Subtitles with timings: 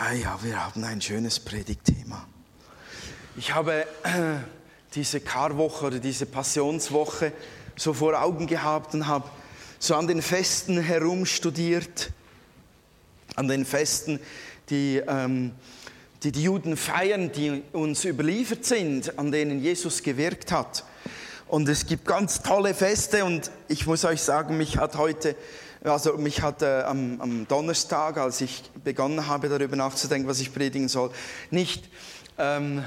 [0.00, 2.24] Ah ja, wir haben ein schönes Predigtthema.
[3.36, 4.36] Ich habe äh,
[4.94, 7.32] diese Karwoche oder diese Passionswoche
[7.74, 9.28] so vor Augen gehabt und habe
[9.80, 12.12] so an den Festen herumstudiert,
[13.34, 14.20] an den Festen,
[14.70, 15.50] die, ähm,
[16.22, 20.84] die die Juden feiern, die uns überliefert sind, an denen Jesus gewirkt hat.
[21.48, 25.34] Und es gibt ganz tolle Feste und ich muss euch sagen, mich hat heute
[25.84, 30.52] also mich hat äh, am, am, Donnerstag, als ich begonnen habe, darüber nachzudenken, was ich
[30.52, 31.10] predigen soll,
[31.50, 31.88] nicht
[32.36, 32.84] ähm,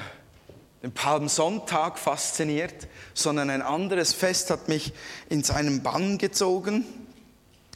[0.83, 4.93] den Palmsonntag fasziniert, sondern ein anderes Fest hat mich
[5.29, 6.85] in seinen Bann gezogen,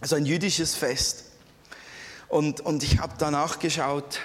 [0.02, 1.26] also ein jüdisches Fest.
[2.28, 4.20] Und, und ich habe danach geschaut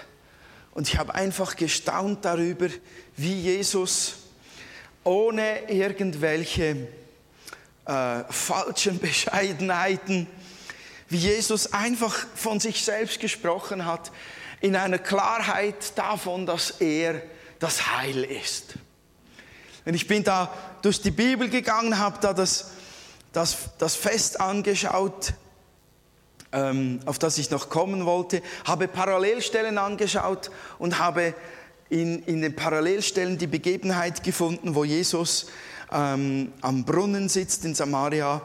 [0.73, 2.69] und ich habe einfach gestaunt darüber,
[3.17, 4.15] wie Jesus
[5.05, 6.89] ohne irgendwelche
[7.87, 10.27] äh, falschen Bescheidenheiten,
[11.11, 14.11] wie Jesus einfach von sich selbst gesprochen hat,
[14.61, 17.21] in einer Klarheit davon, dass er
[17.59, 18.75] das Heil ist.
[19.85, 22.71] Und ich bin da durch die Bibel gegangen, habe da das,
[23.33, 25.35] das, das Fest angeschaut,
[26.53, 31.35] ähm, auf das ich noch kommen wollte, habe Parallelstellen angeschaut und habe
[31.89, 35.47] in, in den Parallelstellen die Begebenheit gefunden, wo Jesus
[35.93, 38.43] ähm, am Brunnen sitzt in Samaria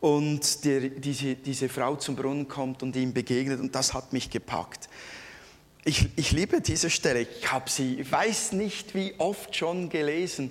[0.00, 4.30] und der, diese, diese Frau zum Brunnen kommt und ihm begegnet und das hat mich
[4.30, 4.88] gepackt.
[5.84, 10.50] Ich, ich liebe diese Stelle, ich habe sie, ich weiß nicht wie oft schon gelesen,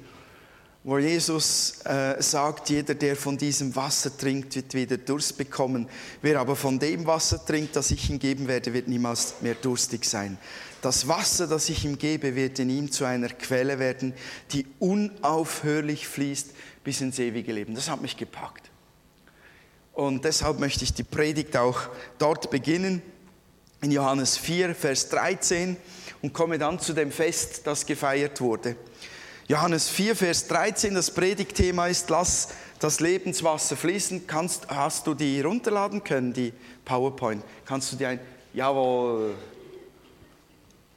[0.84, 5.90] wo Jesus äh, sagt, jeder, der von diesem Wasser trinkt, wird wieder Durst bekommen.
[6.22, 10.06] Wer aber von dem Wasser trinkt, das ich ihm geben werde, wird niemals mehr durstig
[10.06, 10.38] sein.
[10.82, 14.14] Das Wasser, das ich ihm gebe, wird in ihm zu einer Quelle werden,
[14.54, 16.52] die unaufhörlich fließt
[16.84, 17.76] bis ins ewige Leben.
[17.76, 18.69] Das hat mich gepackt.
[19.94, 21.82] Und deshalb möchte ich die Predigt auch
[22.18, 23.02] dort beginnen,
[23.82, 25.78] in Johannes 4, Vers 13,
[26.22, 28.76] und komme dann zu dem Fest, das gefeiert wurde.
[29.48, 34.28] Johannes 4, Vers 13, das Predigtthema ist, lass das Lebenswasser fließen.
[34.28, 36.54] Kannst, hast du die runterladen können, die
[36.86, 37.44] PowerPoint?
[37.66, 38.20] Kannst du die ein,
[38.54, 39.34] jawohl,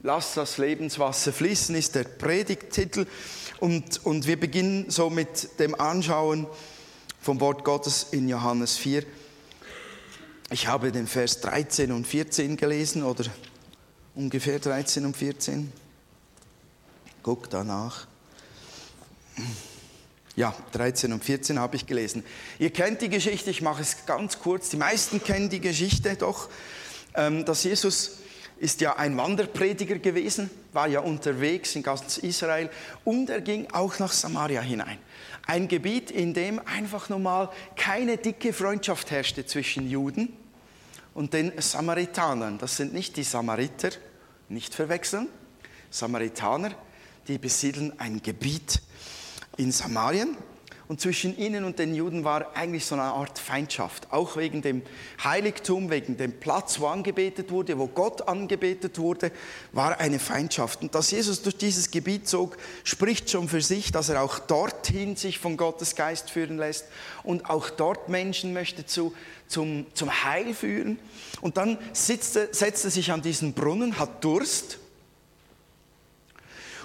[0.03, 3.07] lass das Lebenswasser fließen, ist der Predigttitel.
[3.59, 6.47] Und, und wir beginnen so mit dem Anschauen
[7.23, 9.05] vom Wort Gottes in Johannes 4.
[10.51, 13.25] Ich habe den Vers 13 und 14 gelesen oder
[14.17, 15.73] ungefähr 13 und 14.
[17.23, 18.09] Guck danach.
[20.35, 22.25] Ja, 13 und 14 habe ich gelesen.
[22.59, 24.71] Ihr kennt die Geschichte, ich mache es ganz kurz.
[24.71, 26.49] Die meisten kennen die Geschichte doch,
[27.15, 28.19] ähm, dass Jesus
[28.59, 32.69] ist ja ein Wanderprediger gewesen, war ja unterwegs in ganz Israel
[33.05, 34.99] und er ging auch nach Samaria hinein.
[35.47, 40.33] Ein Gebiet, in dem einfach normal keine dicke Freundschaft herrschte zwischen Juden
[41.15, 42.59] und den Samaritanern.
[42.59, 43.91] Das sind nicht die Samariter,
[44.49, 45.29] nicht verwechseln.
[45.91, 46.73] Samaritaner,
[47.29, 48.81] die besiedeln ein Gebiet
[49.57, 50.37] in Samarien
[50.93, 54.83] und zwischen ihnen und den Juden war eigentlich so eine Art Feindschaft, auch wegen dem
[55.25, 59.33] Heiligtum, wegen dem Platz, wo angebetet wurde, wo Gott angebetet wurde,
[59.73, 60.83] war eine Feindschaft.
[60.83, 65.17] Und dass Jesus durch dieses Gebiet zog, spricht schon für sich, dass er auch dorthin
[65.17, 66.85] sich von Gottes Geist führen lässt
[67.23, 69.15] und auch dort Menschen möchte zu,
[69.49, 70.99] zum, zum Heil führen.
[71.41, 74.77] Und dann sitzt er, setzt er sich an diesen Brunnen, hat Durst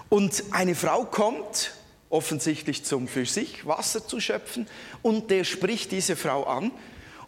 [0.07, 1.73] und eine Frau kommt
[2.09, 4.67] offensichtlich zum für sich Wasser zu schöpfen.
[5.01, 6.71] Und der spricht diese Frau an.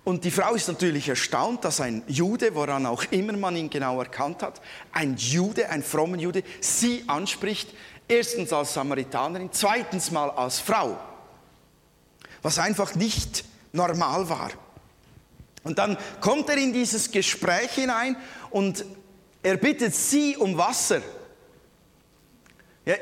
[0.04, 4.00] Und die Frau ist natürlich erstaunt, dass ein Jude, woran auch immer man ihn genau
[4.00, 7.70] erkannt hat, ein Jude, ein frommer Jude, sie anspricht,
[8.08, 10.98] erstens als Samaritanerin, zweitens mal als Frau,
[12.42, 14.52] was einfach nicht normal war.
[15.64, 18.16] Und dann kommt er in dieses Gespräch hinein
[18.50, 18.86] und
[19.44, 21.02] er bittet sie um Wasser.
[22.86, 22.96] Ja,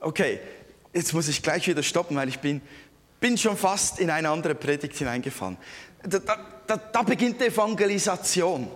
[0.00, 0.40] okay,
[0.92, 2.60] jetzt muss ich gleich wieder stoppen, weil ich bin,
[3.20, 5.56] bin schon fast in eine andere Predigt hineingefallen.
[6.02, 6.18] Da,
[6.66, 8.68] da, da beginnt die Evangelisation,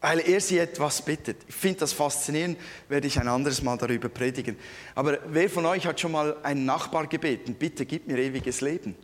[0.00, 1.38] weil er sie etwas bittet.
[1.48, 2.58] Ich finde das faszinierend,
[2.88, 4.56] werde ich ein anderes Mal darüber predigen.
[4.94, 8.94] Aber wer von euch hat schon mal einen Nachbar gebeten, bitte gib mir ewiges Leben?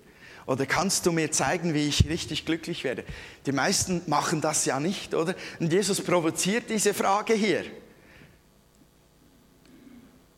[0.46, 3.04] Oder kannst du mir zeigen, wie ich richtig glücklich werde?
[3.46, 5.34] Die meisten machen das ja nicht, oder?
[5.58, 7.64] Und Jesus provoziert diese Frage hier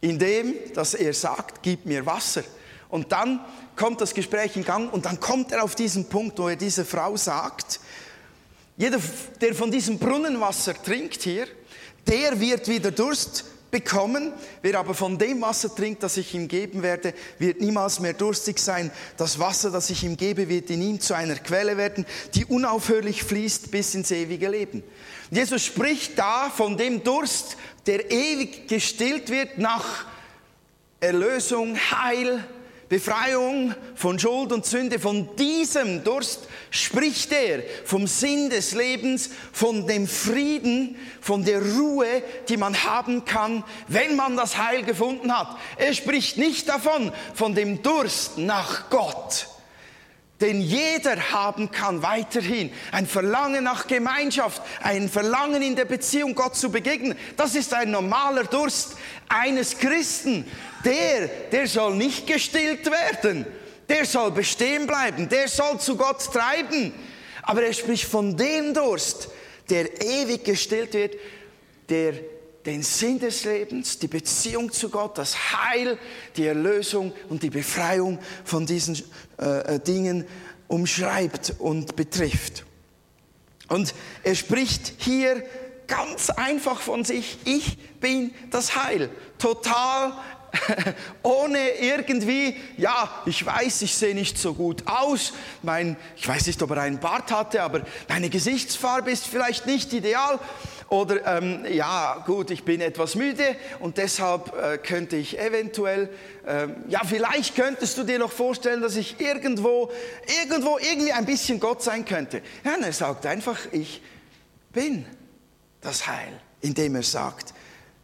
[0.00, 2.44] indem dass er sagt, gib mir Wasser.
[2.88, 3.40] Und dann
[3.76, 6.84] kommt das Gespräch in Gang und dann kommt er auf diesen Punkt, wo er dieser
[6.84, 7.80] Frau sagt,
[8.76, 8.98] jeder,
[9.40, 11.48] der von diesem Brunnenwasser trinkt hier,
[12.06, 14.32] der wird wieder Durst bekommen.
[14.62, 18.58] Wer aber von dem Wasser trinkt, das ich ihm geben werde, wird niemals mehr durstig
[18.58, 18.90] sein.
[19.16, 23.24] Das Wasser, das ich ihm gebe, wird in ihm zu einer Quelle werden, die unaufhörlich
[23.24, 24.82] fließt bis ins ewige Leben.
[25.30, 27.56] Jesus spricht da von dem Durst,
[27.88, 30.04] der ewig gestillt wird nach
[31.00, 32.44] Erlösung, Heil,
[32.90, 36.40] Befreiung von Schuld und Sünde, von diesem Durst
[36.70, 43.24] spricht er, vom Sinn des Lebens, von dem Frieden, von der Ruhe, die man haben
[43.24, 45.56] kann, wenn man das Heil gefunden hat.
[45.76, 49.48] Er spricht nicht davon, von dem Durst nach Gott
[50.40, 52.72] den jeder haben kann weiterhin.
[52.92, 57.16] Ein Verlangen nach Gemeinschaft, ein Verlangen in der Beziehung Gott zu begegnen.
[57.36, 58.96] Das ist ein normaler Durst
[59.28, 60.44] eines Christen.
[60.84, 63.46] Der, der soll nicht gestillt werden.
[63.88, 65.28] Der soll bestehen bleiben.
[65.28, 66.92] Der soll zu Gott treiben.
[67.42, 69.28] Aber er spricht von dem Durst,
[69.70, 71.16] der ewig gestillt wird,
[71.88, 72.14] der
[72.68, 75.98] den Sinn des Lebens, die Beziehung zu Gott, das Heil,
[76.36, 79.02] die Erlösung und die Befreiung von diesen
[79.40, 80.26] äh, äh, Dingen
[80.66, 82.66] umschreibt und betrifft.
[83.68, 85.42] Und er spricht hier
[85.86, 90.12] ganz einfach von sich, ich bin das Heil, total
[91.22, 95.32] ohne irgendwie, ja, ich weiß, ich sehe nicht so gut aus,
[95.62, 99.94] mein, ich weiß nicht, ob er einen Bart hatte, aber meine Gesichtsfarbe ist vielleicht nicht
[99.94, 100.38] ideal,
[100.88, 106.08] oder ähm, ja, gut, ich bin etwas müde und deshalb äh, könnte ich eventuell,
[106.46, 109.90] ähm, ja, vielleicht könntest du dir noch vorstellen, dass ich irgendwo,
[110.40, 112.40] irgendwo irgendwie ein bisschen Gott sein könnte.
[112.64, 114.00] Ja, er sagt einfach, ich
[114.72, 115.04] bin
[115.82, 117.52] das Heil, indem er sagt,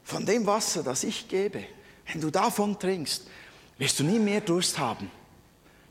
[0.02, 1.64] von dem Wasser, das ich gebe,
[2.12, 3.26] wenn du davon trinkst,
[3.78, 5.10] wirst du nie mehr Durst haben.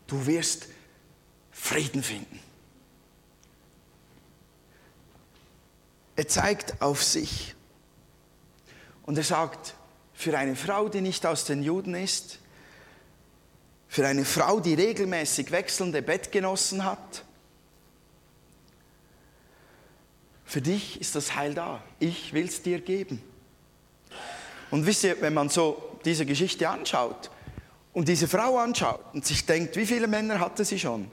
[0.05, 0.67] Du wirst
[1.51, 2.39] Frieden finden.
[6.15, 7.56] Er zeigt auf sich.
[9.04, 9.75] Und er sagt,
[10.13, 12.39] für eine Frau, die nicht aus den Juden ist,
[13.88, 17.24] für eine Frau, die regelmäßig wechselnde Bettgenossen hat,
[20.45, 21.83] für dich ist das Heil da.
[22.00, 23.24] Ich will es dir geben.
[24.69, 27.31] Und wisst ihr, wenn man so diese Geschichte anschaut
[27.92, 31.10] und diese Frau anschaut und sich denkt, wie viele Männer hatte sie schon?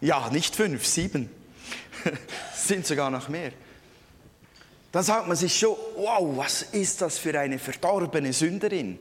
[0.00, 1.28] Ja, nicht fünf, sieben.
[2.54, 3.52] Sind sogar noch mehr.
[4.92, 8.98] Dann sagt man sich schon, wow, was ist das für eine verdorbene Sünderin?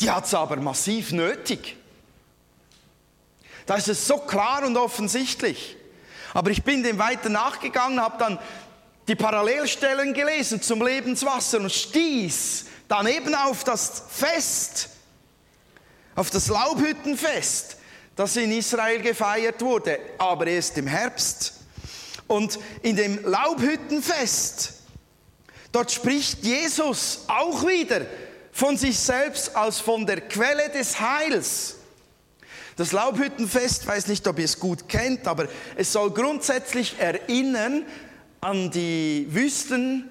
[0.00, 1.76] Die hat es aber massiv nötig.
[3.66, 5.76] Da ist es so klar und offensichtlich.
[6.34, 8.38] Aber ich bin dem weiter nachgegangen, habe dann
[9.06, 14.88] die Parallelstellen gelesen zum Lebenswasser und stieß dann eben auf das Fest,
[16.16, 17.76] auf das Laubhüttenfest,
[18.16, 21.59] das in Israel gefeiert wurde, aber erst im Herbst.
[22.30, 24.74] Und in dem Laubhüttenfest,
[25.72, 28.02] dort spricht Jesus auch wieder
[28.52, 31.74] von sich selbst als von der Quelle des Heils.
[32.76, 37.84] Das Laubhüttenfest, weiß nicht, ob ihr es gut kennt, aber es soll grundsätzlich erinnern
[38.40, 40.08] an die Wüstenzeit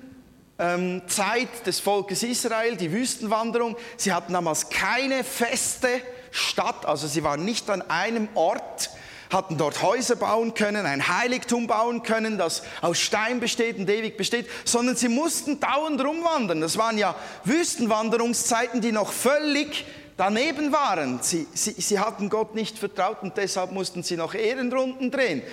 [1.65, 3.77] des Volkes Israel, die Wüstenwanderung.
[3.95, 6.01] Sie hatten damals keine feste
[6.31, 8.89] Stadt, also sie waren nicht an einem Ort,
[9.29, 14.17] hatten dort Häuser bauen können, ein Heiligtum bauen können, das aus Stein besteht und ewig
[14.17, 16.61] besteht, sondern sie mussten dauernd rumwandern.
[16.61, 19.85] Das waren ja Wüstenwanderungszeiten, die noch völlig
[20.17, 21.19] daneben waren.
[21.21, 25.43] Sie, sie, sie hatten Gott nicht vertraut und deshalb mussten sie noch Ehrenrunden drehen.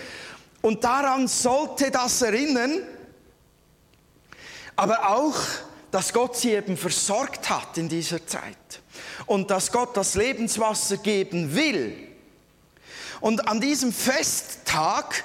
[0.62, 2.80] Und daran sollte das erinnern,
[4.74, 5.36] aber auch,
[5.90, 8.80] dass Gott sie eben versorgt hat in dieser Zeit
[9.26, 12.15] und dass Gott das Lebenswasser geben will
[13.20, 15.24] und an diesem Festtag,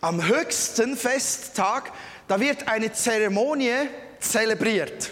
[0.00, 1.92] am höchsten Festtag,
[2.28, 3.88] da wird eine Zeremonie
[4.18, 5.10] zelebriert.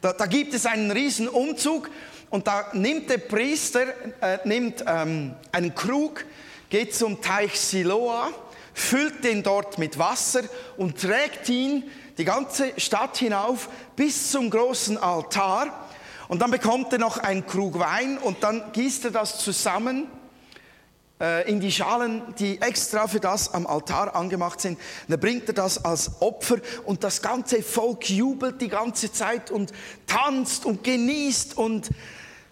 [0.00, 1.88] Da, da gibt es einen riesen Umzug
[2.30, 3.86] und da nimmt der Priester
[4.20, 6.24] äh, nimmt, ähm, einen Krug,
[6.70, 8.30] geht zum Teich Siloa,
[8.74, 10.42] füllt den dort mit Wasser
[10.76, 11.84] und trägt ihn
[12.18, 15.88] die ganze Stadt hinauf bis zum großen Altar.
[16.28, 20.08] Und dann bekommt er noch einen Krug Wein und dann gießt er das zusammen
[21.46, 24.78] in die Schalen, die extra für das am Altar angemacht sind.
[25.06, 29.72] Dann bringt er das als Opfer und das ganze Volk jubelt die ganze Zeit und
[30.08, 31.90] tanzt und genießt und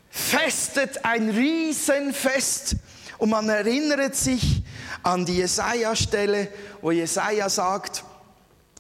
[0.08, 2.76] festet ein Riesenfest.
[3.18, 4.62] Und man erinnert sich
[5.02, 6.48] an die Jesaja-Stelle,
[6.80, 8.04] wo Jesaja sagt,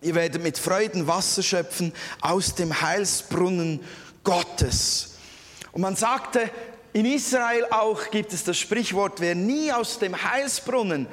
[0.02, 3.80] ihr werdet mit Freuden Wasser schöpfen aus dem Heilsbrunnen
[4.24, 5.16] Gottes.
[5.72, 6.50] Und man sagte,
[6.92, 11.06] in Israel auch gibt es das Sprichwort, wer nie aus dem Heilsbrunnen,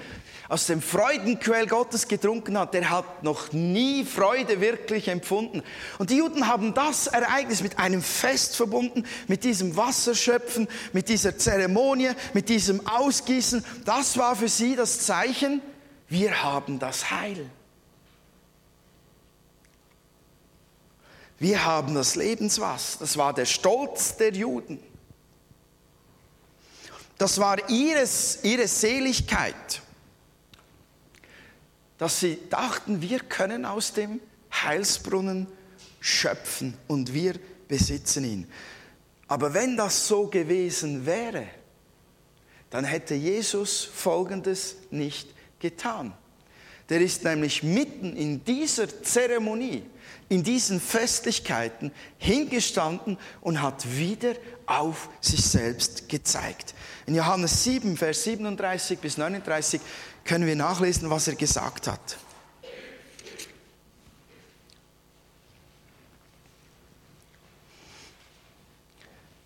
[0.49, 5.61] aus dem Freudenquell Gottes getrunken hat, der hat noch nie Freude wirklich empfunden.
[5.97, 11.37] Und die Juden haben das Ereignis mit einem Fest verbunden, mit diesem Wasserschöpfen, mit dieser
[11.37, 13.63] Zeremonie, mit diesem Ausgießen.
[13.85, 15.61] Das war für sie das Zeichen,
[16.07, 17.49] wir haben das Heil.
[21.39, 22.99] Wir haben das Lebenswasser.
[23.01, 24.79] Das war der Stolz der Juden.
[27.17, 29.81] Das war ihres, ihre Seligkeit
[31.97, 34.19] dass sie dachten, wir können aus dem
[34.51, 35.47] Heilsbrunnen
[35.99, 37.35] schöpfen und wir
[37.67, 38.47] besitzen ihn.
[39.27, 41.47] Aber wenn das so gewesen wäre,
[42.69, 46.13] dann hätte Jesus Folgendes nicht getan.
[46.89, 49.83] Der ist nämlich mitten in dieser Zeremonie,
[50.29, 56.73] in diesen Festlichkeiten hingestanden und hat wieder auf sich selbst gezeigt.
[57.05, 59.79] In Johannes 7, Vers 37 bis 39
[60.25, 62.17] können wir nachlesen, was er gesagt hat.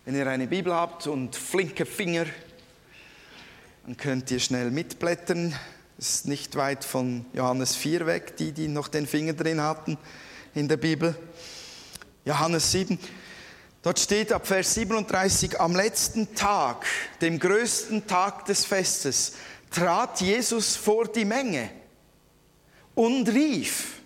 [0.03, 2.25] Wenn ihr eine Bibel habt und flinke Finger,
[3.85, 5.53] dann könnt ihr schnell mitblättern.
[5.99, 9.99] Es ist nicht weit von Johannes 4 weg, die, die noch den Finger drin hatten
[10.53, 11.15] in der Bibel.
[12.25, 12.99] Johannes 7.
[13.81, 16.85] Dort steht ab Vers 37, am letzten Tag,
[17.21, 19.33] dem größten Tag des Festes,
[19.71, 21.69] trat Jesus vor die Menge
[22.93, 24.01] und rief,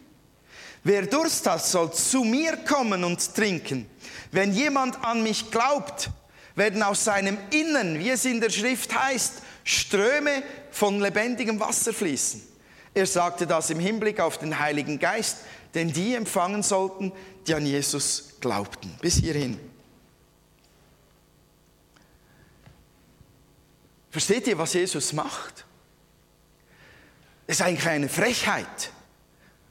[0.84, 3.90] wer Durst hat, soll zu mir kommen und trinken.
[4.32, 6.10] Wenn jemand an mich glaubt,
[6.56, 12.42] werden aus seinem Innern, wie es in der Schrift heißt, Ströme von lebendigem Wasser fließen.
[12.94, 15.40] Er sagte das im Hinblick auf den Heiligen Geist,
[15.75, 17.12] den die empfangen sollten,
[17.46, 18.98] die an Jesus glaubten.
[19.01, 19.60] Bis hierhin.
[24.10, 25.65] Versteht ihr, was Jesus macht?
[27.48, 28.91] Das ist eigentlich eine Frechheit.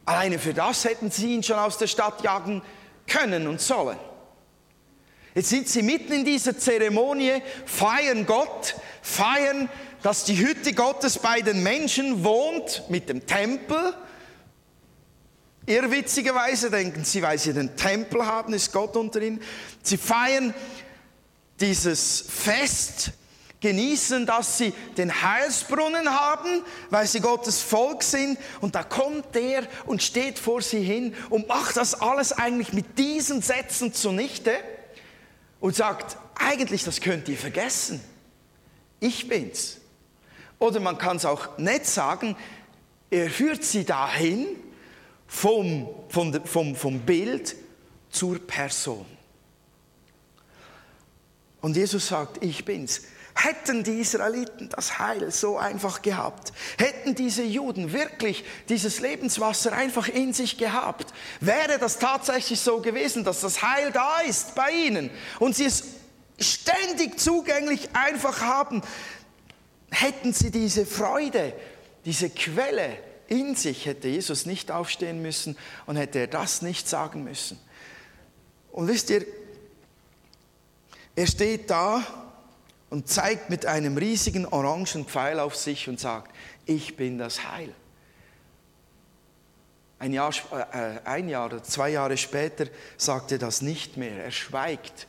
[0.04, 2.62] Alleine für das hätten sie ihn schon aus der Stadt jagen
[3.06, 3.98] können und sollen.
[5.34, 9.68] Jetzt sind sie mitten in dieser Zeremonie, feiern Gott, feiern,
[10.02, 13.94] dass die Hütte Gottes bei den Menschen wohnt mit dem Tempel.
[15.66, 19.40] Irrwitzigerweise denken sie, weil sie den Tempel haben, ist Gott unter ihnen.
[19.82, 20.52] Sie feiern
[21.58, 23.12] dieses Fest
[23.60, 28.38] genießen, dass sie den Heilsbrunnen haben, weil sie Gottes Volk sind.
[28.60, 32.98] Und da kommt der und steht vor sie hin und macht das alles eigentlich mit
[32.98, 34.52] diesen Sätzen zunichte
[35.60, 38.02] und sagt, eigentlich, das könnt ihr vergessen.
[39.00, 39.78] Ich bin's.
[40.58, 42.36] Oder man kann es auch nett sagen,
[43.10, 44.46] er führt sie dahin
[45.34, 47.56] vom, vom, vom, vom Bild
[48.08, 49.04] zur Person.
[51.60, 53.02] Und Jesus sagt, ich bin's.
[53.34, 60.06] Hätten die Israeliten das Heil so einfach gehabt, hätten diese Juden wirklich dieses Lebenswasser einfach
[60.06, 65.10] in sich gehabt, wäre das tatsächlich so gewesen, dass das Heil da ist bei ihnen
[65.40, 65.82] und sie es
[66.38, 68.82] ständig zugänglich einfach haben,
[69.90, 71.54] hätten sie diese Freude,
[72.04, 72.98] diese Quelle
[73.34, 77.58] in sich, hätte Jesus nicht aufstehen müssen und hätte er das nicht sagen müssen.
[78.72, 79.24] Und wisst ihr,
[81.16, 82.02] er steht da
[82.90, 86.34] und zeigt mit einem riesigen orangen Pfeil auf sich und sagt,
[86.66, 87.72] ich bin das Heil.
[89.98, 90.32] Ein Jahr,
[90.72, 94.24] äh, ein Jahr oder zwei Jahre später sagt er das nicht mehr.
[94.24, 95.06] Er schweigt,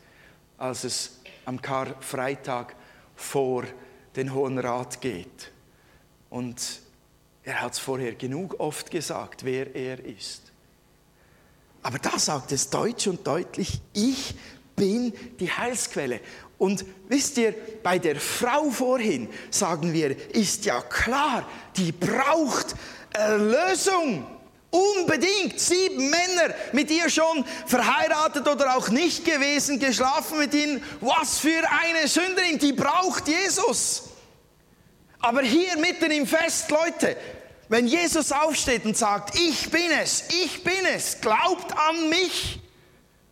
[0.57, 2.75] als es am Karfreitag
[3.15, 3.65] vor
[4.15, 5.51] den Hohen Rat geht.
[6.29, 6.84] Und
[7.45, 10.41] er hat es vorher genug oft gesagt, wer er ist.
[11.83, 14.33] Aber da sagt es deutsch und deutlich, ich
[14.75, 16.19] bin die Heilsquelle.
[16.57, 21.47] Und wisst ihr, bei der Frau vorhin sagen wir, ist ja klar,
[21.77, 22.75] die braucht
[23.13, 24.25] Erlösung.
[24.71, 25.59] Unbedingt.
[25.59, 30.83] Sieben Männer mit ihr schon verheiratet oder auch nicht gewesen, geschlafen mit ihnen.
[30.99, 34.14] Was für eine Sünderin, die braucht Jesus.
[35.19, 37.17] Aber hier mitten im Fest, Leute,
[37.69, 42.59] wenn Jesus aufsteht und sagt, ich bin es, ich bin es, glaubt an mich,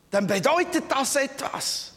[0.10, 1.94] dann bedeutet das etwas.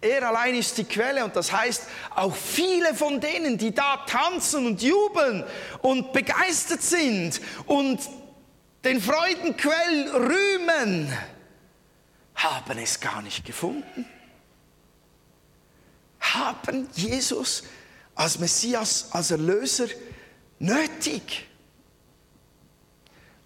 [0.00, 1.82] Er allein ist die Quelle und das heißt,
[2.14, 5.44] auch viele von denen, die da tanzen und jubeln
[5.82, 7.98] und begeistert sind und
[8.84, 11.12] den Freudenquell rühmen,
[12.36, 14.06] haben es gar nicht gefunden.
[16.34, 17.62] Haben Jesus
[18.14, 19.86] als Messias, als Erlöser
[20.58, 21.46] nötig.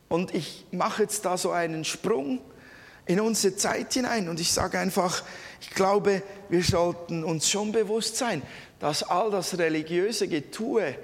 [0.09, 2.41] Und ich mache jetzt da so einen Sprung
[3.07, 5.23] in unsere Zeit hinein und ich sage einfach,
[5.61, 8.43] ich glaube, wir sollten uns schon bewusst sein,
[8.79, 10.97] dass all das religiöse Getue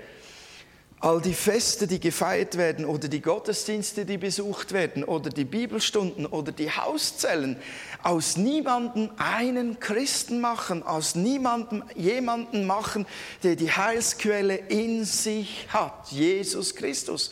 [1.01, 6.27] all die Feste, die gefeiert werden oder die Gottesdienste, die besucht werden oder die Bibelstunden
[6.27, 7.57] oder die Hauszellen
[8.03, 13.07] aus niemandem einen Christen machen, aus niemandem jemanden machen,
[13.43, 17.31] der die Heilsquelle in sich hat, Jesus Christus.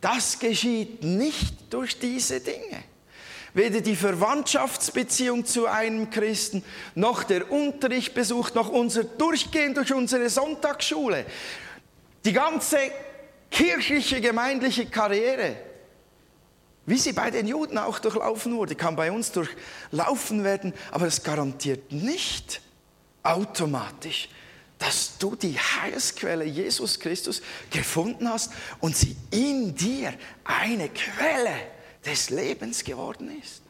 [0.00, 2.84] Das geschieht nicht durch diese Dinge.
[3.54, 6.62] Weder die Verwandtschaftsbeziehung zu einem Christen,
[6.94, 11.24] noch der Unterrichtbesuch, noch unser Durchgehen durch unsere Sonntagsschule.
[12.24, 12.78] Die ganze
[13.50, 15.56] kirchliche, gemeindliche Karriere,
[16.86, 21.22] wie sie bei den Juden auch durchlaufen wurde, kann bei uns durchlaufen werden, aber es
[21.22, 22.62] garantiert nicht
[23.22, 24.28] automatisch,
[24.78, 30.14] dass du die Heilsquelle Jesus Christus gefunden hast und sie in dir
[30.44, 31.54] eine Quelle
[32.06, 33.62] des Lebens geworden ist.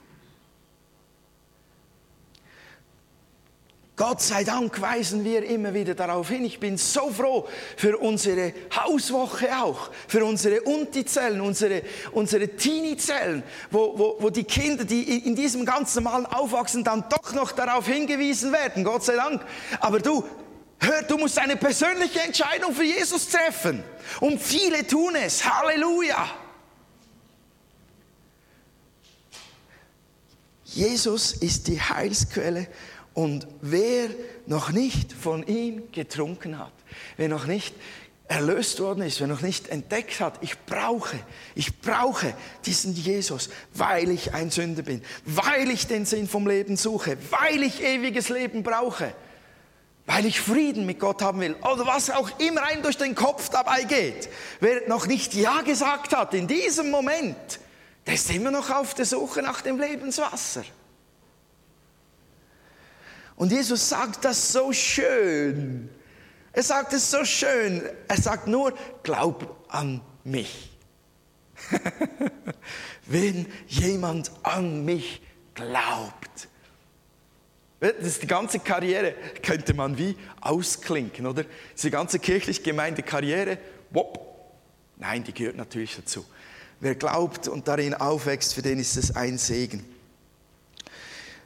[3.98, 6.44] Gott sei Dank weisen wir immer wieder darauf hin.
[6.44, 13.98] Ich bin so froh für unsere Hauswoche auch, für unsere Unti-Zellen, unsere, unsere Teenie-Zellen, wo,
[13.98, 18.52] wo, wo die Kinder, die in diesem ganz normalen Aufwachsen, dann doch noch darauf hingewiesen
[18.52, 18.84] werden.
[18.84, 19.44] Gott sei Dank.
[19.80, 20.24] Aber du,
[20.78, 23.82] hör, du musst eine persönliche Entscheidung für Jesus treffen.
[24.20, 25.44] Und viele tun es.
[25.44, 26.24] Halleluja.
[30.66, 32.68] Jesus ist die Heilsquelle
[33.18, 34.10] und wer
[34.46, 36.70] noch nicht von ihm getrunken hat,
[37.16, 37.74] wer noch nicht
[38.28, 41.18] erlöst worden ist, wer noch nicht entdeckt hat, ich brauche,
[41.56, 42.32] ich brauche
[42.64, 47.64] diesen Jesus, weil ich ein Sünder bin, weil ich den Sinn vom Leben suche, weil
[47.64, 49.12] ich ewiges Leben brauche,
[50.06, 53.48] weil ich Frieden mit Gott haben will oder was auch immer einem durch den Kopf
[53.48, 54.28] dabei geht.
[54.60, 57.58] Wer noch nicht Ja gesagt hat in diesem Moment,
[58.06, 60.62] der ist immer noch auf der Suche nach dem Lebenswasser.
[63.38, 65.88] Und Jesus sagt das so schön.
[66.52, 67.82] Er sagt es so schön.
[68.08, 70.76] Er sagt nur, glaub an mich.
[73.06, 75.22] Wenn jemand an mich
[75.54, 76.48] glaubt.
[77.78, 81.44] Das ist die ganze Karriere, könnte man wie ausklinken, oder?
[81.76, 83.56] Diese ganze kirchlich gemeinte Karriere,
[83.90, 84.50] wop.
[84.96, 86.24] Nein, die gehört natürlich dazu.
[86.80, 89.84] Wer glaubt und darin aufwächst, für den ist es ein Segen.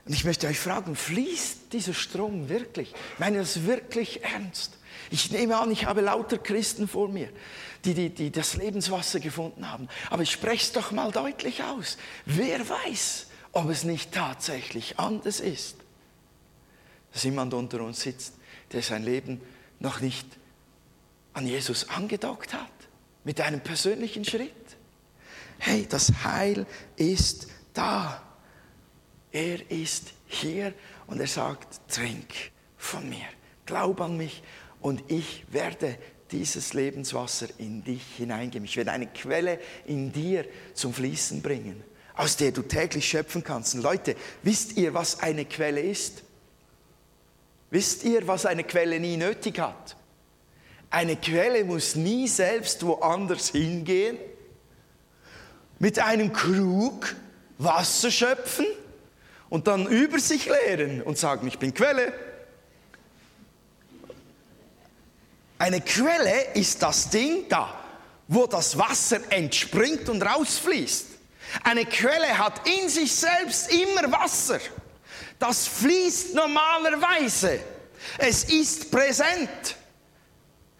[0.04, 2.93] Und ich möchte euch fragen, fließt dieser Strom wirklich?
[3.15, 4.78] Ich meine das wirklich ernst.
[5.10, 7.28] Ich nehme an, ich habe lauter Christen vor mir,
[7.84, 9.88] die, die, die das Lebenswasser gefunden haben.
[10.10, 11.99] Aber ich spreche es doch mal deutlich aus.
[12.25, 15.76] Wer weiß, ob es nicht tatsächlich anders ist,
[17.12, 18.34] dass jemand unter uns sitzt,
[18.73, 19.41] der sein Leben
[19.80, 20.26] noch nicht
[21.34, 22.71] an Jesus angedockt hat,
[23.25, 24.52] mit einem persönlichen Schritt.
[25.58, 28.23] Hey, das Heil ist da.
[29.32, 30.75] Er ist hier
[31.06, 33.25] und er sagt, trink von mir,
[33.64, 34.42] glaub an mich
[34.80, 35.97] und ich werde
[36.30, 38.64] dieses Lebenswasser in dich hineingeben.
[38.64, 41.82] Ich werde eine Quelle in dir zum Fließen bringen,
[42.14, 43.75] aus der du täglich schöpfen kannst.
[43.75, 46.23] Und Leute, wisst ihr, was eine Quelle ist?
[47.71, 49.97] Wisst ihr, was eine Quelle nie nötig hat?
[50.90, 54.18] Eine Quelle muss nie selbst woanders hingehen,
[55.78, 57.16] mit einem Krug
[57.58, 58.66] Wasser schöpfen
[59.52, 62.10] und dann über sich leeren und sagen, ich bin Quelle.
[65.58, 67.78] Eine Quelle ist das Ding da,
[68.28, 71.06] wo das Wasser entspringt und rausfließt.
[71.65, 74.58] Eine Quelle hat in sich selbst immer Wasser.
[75.38, 77.60] Das fließt normalerweise.
[78.17, 79.76] Es ist präsent.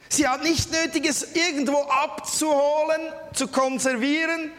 [0.09, 4.51] Sie hat nicht nötig, es irgendwo abzuholen, zu konservieren,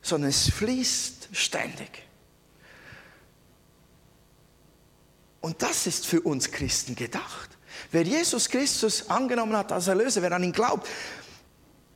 [0.00, 2.09] sondern es fließt ständig.
[5.40, 7.50] Und das ist für uns Christen gedacht.
[7.92, 10.86] Wer Jesus Christus angenommen hat als Erlöser, wer an ihn glaubt,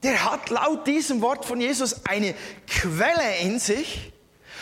[0.03, 2.35] der hat laut diesem Wort von Jesus eine
[2.67, 4.13] Quelle in sich,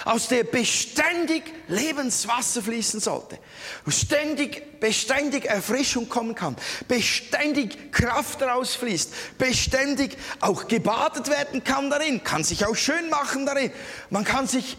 [0.04, 3.38] aus der beständig Lebenswasser fließen sollte.
[3.86, 6.56] Ständig, beständig Erfrischung kommen kann,
[6.88, 13.70] beständig Kraft rausfließt, beständig auch gebadet werden kann darin, kann sich auch schön machen darin,
[14.10, 14.76] man kann sich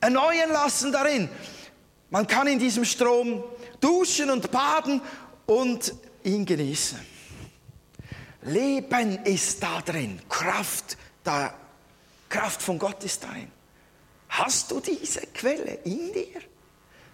[0.00, 1.28] erneuern lassen darin.
[2.14, 3.42] Man kann in diesem Strom
[3.80, 5.02] duschen und baden
[5.46, 7.00] und ihn genießen.
[8.42, 11.52] Leben ist da drin, Kraft, da,
[12.28, 13.50] Kraft von Gott ist darin.
[14.28, 16.40] Hast du diese Quelle in dir?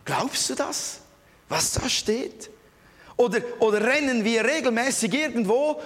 [0.05, 1.01] Glaubst du das,
[1.49, 2.51] was da steht?
[3.17, 5.81] Oder, oder rennen wir regelmäßig irgendwo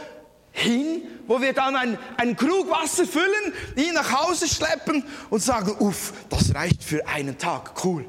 [0.50, 5.76] hin, wo wir dann ein, einen Krug Wasser füllen, ihn nach Hause schleppen und sagen,
[5.78, 8.04] uff, das reicht für einen Tag, cool.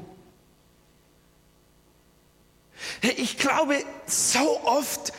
[3.16, 5.12] Ich glaube, so oft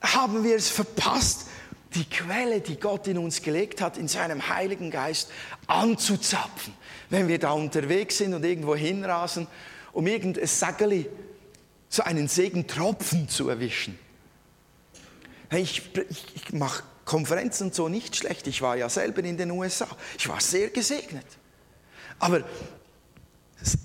[0.00, 1.46] haben wir es verpasst,
[1.94, 5.30] die Quelle, die Gott in uns gelegt hat, in seinem Heiligen Geist
[5.66, 6.74] anzuzapfen,
[7.10, 9.46] wenn wir da unterwegs sind und irgendwo hinrasen,
[9.92, 11.08] um irgendein Sageli,
[11.88, 13.98] so einen Segentropfen zu erwischen.
[15.50, 18.46] Ich, ich, ich mache Konferenzen und so nicht schlecht.
[18.48, 19.86] Ich war ja selber in den USA.
[20.18, 21.26] Ich war sehr gesegnet.
[22.18, 22.42] Aber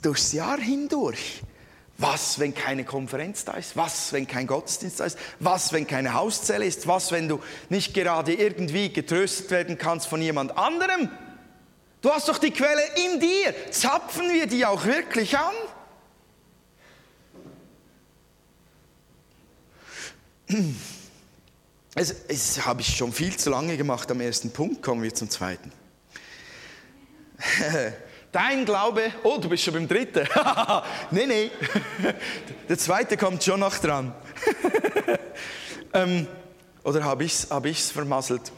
[0.02, 1.42] durchs Jahr hindurch
[2.02, 3.78] was, wenn keine Konferenz da ist?
[3.78, 5.18] Was, wenn kein Gottesdienst da ist?
[5.40, 6.88] Was, wenn keine Hauszelle ist?
[6.88, 11.10] Was, wenn du nicht gerade irgendwie getröstet werden kannst von jemand anderem?
[12.02, 13.54] Du hast doch die Quelle in dir.
[13.72, 15.54] Zapfen wir die auch wirklich an?
[21.94, 24.82] Es, es habe ich schon viel zu lange gemacht am ersten Punkt.
[24.82, 25.72] Kommen wir zum zweiten.
[28.32, 30.26] Dein Glaube, oh, du bist schon beim dritten.
[31.12, 31.52] nee, nee.
[32.70, 34.14] Der zweite kommt schon noch dran.
[35.94, 36.26] ähm,
[36.84, 38.54] oder habe ich es hab ich's vermasselt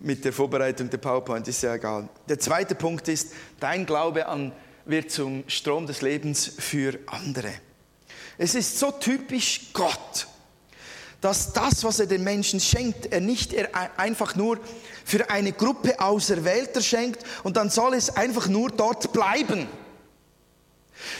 [0.00, 1.46] mit der Vorbereitung der PowerPoint?
[1.46, 2.08] Ist ja egal.
[2.28, 4.50] Der zweite Punkt ist, dein Glaube an,
[4.84, 7.52] wird zum Strom des Lebens für andere.
[8.36, 10.26] Es ist so typisch Gott
[11.24, 13.54] dass das, was er den Menschen schenkt, er nicht
[13.96, 14.58] einfach nur
[15.04, 19.68] für eine Gruppe Auserwählter schenkt und dann soll es einfach nur dort bleiben.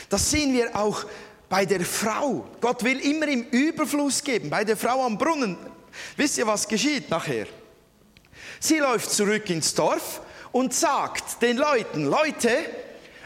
[0.09, 1.05] Das sehen wir auch
[1.49, 2.45] bei der Frau.
[2.61, 4.49] Gott will immer im Überfluss geben.
[4.49, 5.57] Bei der Frau am Brunnen.
[6.17, 7.47] Wisst ihr, was geschieht nachher?
[8.59, 10.21] Sie läuft zurück ins Dorf
[10.51, 12.49] und sagt den Leuten, Leute,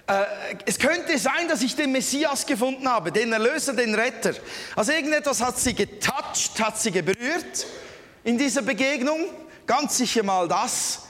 [0.07, 0.25] äh,
[0.65, 4.33] es könnte sein, dass ich den Messias gefunden habe, den Erlöser, den Retter.
[4.75, 7.67] Also irgendetwas hat sie getoucht, hat sie geberührt
[8.23, 9.27] in dieser Begegnung.
[9.69, 11.03] Ganz sicher mal das,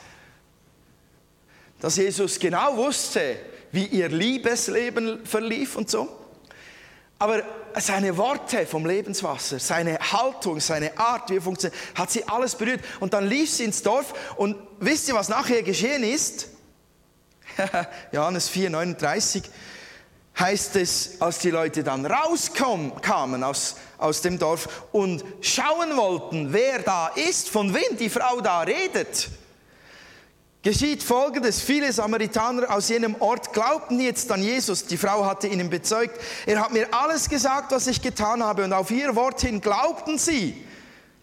[1.79, 3.37] dass Jesus genau wusste,
[3.71, 6.09] wie ihr Liebesleben verlief und so.
[7.19, 7.41] Aber
[7.79, 12.81] seine Worte vom Lebenswasser, seine Haltung, seine Art, wie er funktioniert, hat sie alles berührt.
[12.99, 16.49] Und dann lief sie ins Dorf und wisst ihr, was nachher geschehen ist?
[18.11, 19.43] Johannes 4, 39
[20.39, 26.79] heißt es, als die Leute dann rauskamen aus, aus dem Dorf und schauen wollten, wer
[26.79, 29.29] da ist, von wem die Frau da redet,
[30.61, 31.61] geschieht Folgendes.
[31.61, 34.85] Viele Samaritaner aus jenem Ort glaubten jetzt an Jesus.
[34.85, 38.73] Die Frau hatte ihnen bezeugt, er hat mir alles gesagt, was ich getan habe und
[38.73, 40.65] auf ihr Wort hin glaubten sie.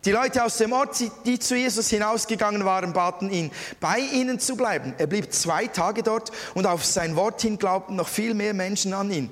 [0.07, 4.55] Die Leute aus dem Ort, die zu Jesus hinausgegangen waren, baten ihn, bei ihnen zu
[4.55, 4.95] bleiben.
[4.99, 8.95] Er blieb zwei Tage dort und auf sein Wort hin glaubten noch viel mehr Menschen
[8.95, 9.31] an ihn.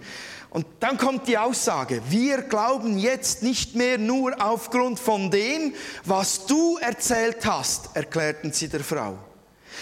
[0.51, 6.47] Und dann kommt die Aussage, wir glauben jetzt nicht mehr nur aufgrund von dem, was
[6.47, 9.17] du erzählt hast, erklärten sie der Frau.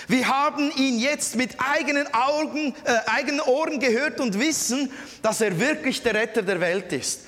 [0.08, 5.58] Wir haben ihn jetzt mit eigenen Augen, äh, eigenen Ohren gehört und wissen, dass er
[5.58, 7.20] wirklich der Retter der Welt ist.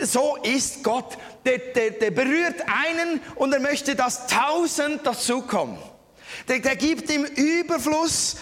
[0.00, 1.16] So ist Gott.
[1.44, 5.78] Der, der, der berührt einen und er möchte, dass tausend dazukommen.
[6.48, 8.36] Der, der gibt ihm Überfluss.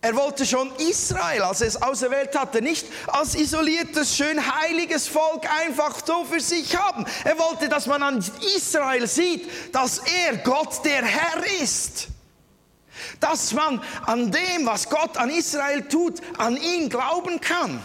[0.00, 5.48] Er wollte schon Israel, als er es auserwählt hatte, nicht als isoliertes, schön heiliges Volk
[5.62, 7.06] einfach so für sich haben.
[7.24, 8.22] Er wollte, dass man an
[8.54, 12.08] Israel sieht, dass er Gott der Herr ist.
[13.18, 17.82] Dass man an dem, was Gott an Israel tut, an ihn glauben kann.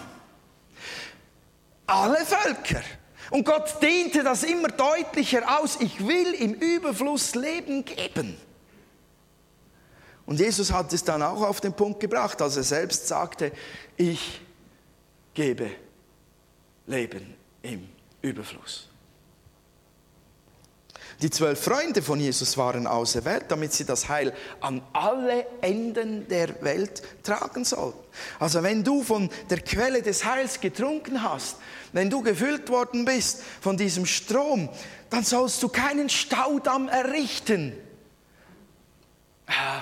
[1.90, 2.82] Alle Völker.
[3.32, 5.78] Und Gott dehnte das immer deutlicher aus.
[5.80, 8.38] Ich will im Überfluss Leben geben.
[10.26, 13.52] Und Jesus hat es dann auch auf den Punkt gebracht, als er selbst sagte,
[13.98, 14.42] ich
[15.34, 15.72] gebe
[16.86, 17.90] Leben im
[18.22, 18.90] Überfluss.
[21.22, 26.62] Die zwölf Freunde von Jesus waren auserwählt, damit sie das Heil an alle Enden der
[26.62, 28.00] Welt tragen sollten.
[28.40, 31.58] Also wenn du von der Quelle des Heils getrunken hast,
[31.92, 34.70] wenn du gefüllt worden bist von diesem Strom,
[35.10, 37.74] dann sollst du keinen Staudamm errichten.
[39.48, 39.82] Ah,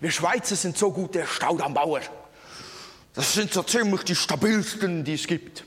[0.00, 2.02] wir Schweizer sind so gute Staudammbauer.
[3.14, 5.64] Das sind so ziemlich die stabilsten, die es gibt.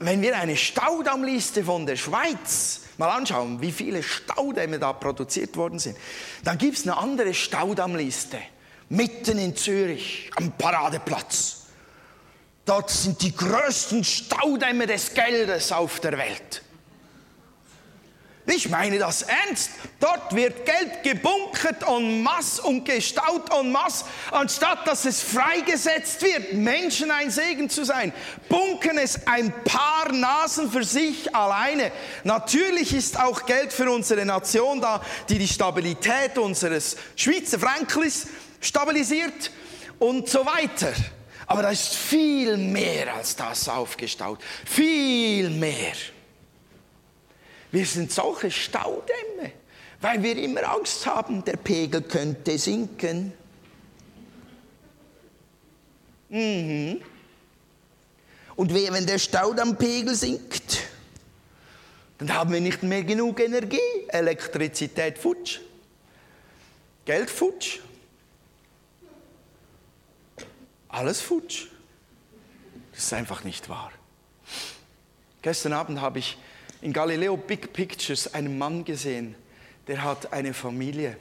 [0.00, 5.78] Wenn wir eine Staudammliste von der Schweiz mal anschauen, wie viele Staudämme da produziert worden
[5.78, 5.96] sind,
[6.42, 8.38] dann gibt es eine andere Staudammliste
[8.88, 11.63] mitten in Zürich am Paradeplatz.
[12.64, 16.62] Dort sind die größten Staudämme des Geldes auf der Welt.
[18.46, 19.70] Ich meine das ernst.
[20.00, 26.52] Dort wird Geld gebunkert en masse und gestaut en masse, anstatt dass es freigesetzt wird,
[26.52, 28.12] Menschen ein Segen zu sein.
[28.50, 31.90] Bunken es ein paar Nasen für sich alleine.
[32.24, 38.26] Natürlich ist auch Geld für unsere Nation da, die die Stabilität unseres Schweizer Franklis
[38.60, 39.50] stabilisiert
[39.98, 40.92] und so weiter.
[41.46, 44.40] Aber da ist viel mehr als das aufgestaut.
[44.64, 45.92] Viel mehr.
[47.70, 49.52] Wir sind solche Staudämme,
[50.00, 53.32] weil wir immer Angst haben, der Pegel könnte sinken.
[56.28, 57.00] Mhm.
[58.56, 60.84] Und wenn der Staudammpegel sinkt,
[62.18, 63.78] dann haben wir nicht mehr genug Energie.
[64.08, 65.60] Elektrizität futsch.
[67.04, 67.80] Geld futsch.
[70.94, 71.66] Alles futsch.
[72.92, 73.90] Das ist einfach nicht wahr.
[75.42, 76.38] Gestern Abend habe ich
[76.82, 79.34] in Galileo Big Pictures einen Mann gesehen,
[79.88, 81.16] der hat eine Familie.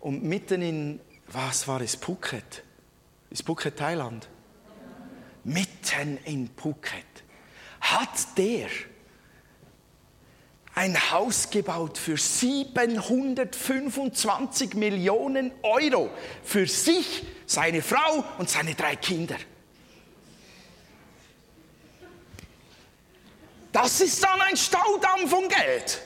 [0.00, 2.62] Und mitten in, was war es, Phuket?
[3.28, 4.26] Ist Phuket Thailand?
[5.44, 7.04] Mitten in Phuket
[7.82, 8.68] hat der
[10.74, 16.08] ein Haus gebaut für 725 Millionen Euro
[16.42, 19.36] für sich, seine Frau und seine drei Kinder.
[23.72, 26.00] Das ist dann ein Staudamm von Geld.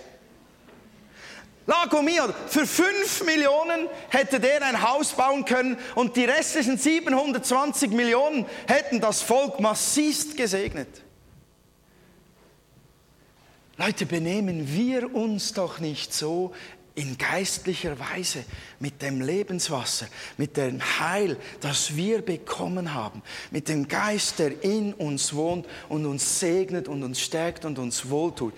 [1.67, 7.91] Lago mio, für 5 Millionen hätte der ein Haus bauen können und die restlichen 720
[7.91, 11.03] Millionen hätten das Volk massivst gesegnet.
[13.77, 16.55] Leute, benehmen wir uns doch nicht so
[16.97, 18.45] in geistlicher Weise
[18.79, 24.95] mit dem Lebenswasser, mit dem Heil, das wir bekommen haben, mit dem Geist, der in
[24.95, 28.55] uns wohnt und uns segnet und uns stärkt und uns wohltut,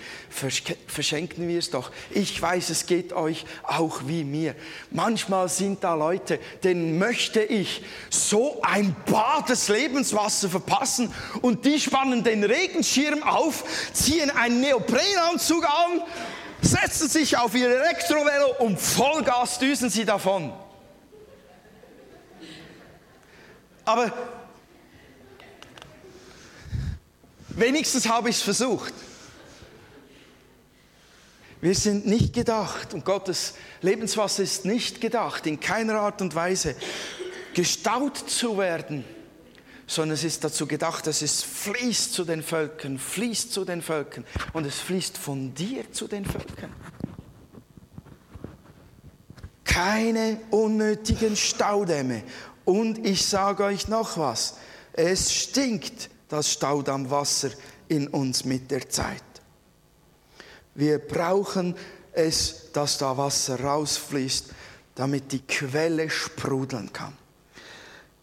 [0.86, 1.90] verschenken wir es doch.
[2.10, 4.54] Ich weiß, es geht euch auch wie mir.
[4.90, 11.80] Manchmal sind da Leute, denen möchte ich so ein Bad des Lebenswassers verpassen und die
[11.80, 16.02] spannen den Regenschirm auf, ziehen einen Neoprenanzug an
[16.62, 20.52] setzen sich auf ihr Elektrovelo und Vollgas düsen sie davon.
[23.84, 24.12] Aber
[27.48, 28.92] wenigstens habe ich es versucht.
[31.60, 36.76] Wir sind nicht gedacht und Gottes Lebenswasser ist nicht gedacht, in keiner Art und Weise
[37.54, 39.04] gestaut zu werden
[39.86, 44.24] sondern es ist dazu gedacht, dass es fließt zu den Völkern, fließt zu den Völkern
[44.52, 46.72] und es fließt von dir zu den Völkern.
[49.64, 52.22] Keine unnötigen Staudämme.
[52.64, 54.56] Und ich sage euch noch was,
[54.92, 57.50] es stinkt das Staudammwasser
[57.88, 59.22] in uns mit der Zeit.
[60.74, 61.76] Wir brauchen
[62.12, 64.46] es, dass da Wasser rausfließt,
[64.94, 67.16] damit die Quelle sprudeln kann.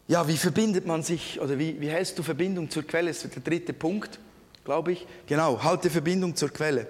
[0.06, 3.08] Ja, wie verbindet man sich oder wie, wie hältst du Verbindung zur Quelle?
[3.08, 4.18] Das ist der dritte Punkt,
[4.64, 5.06] glaube ich.
[5.26, 6.86] Genau, halte Verbindung zur Quelle.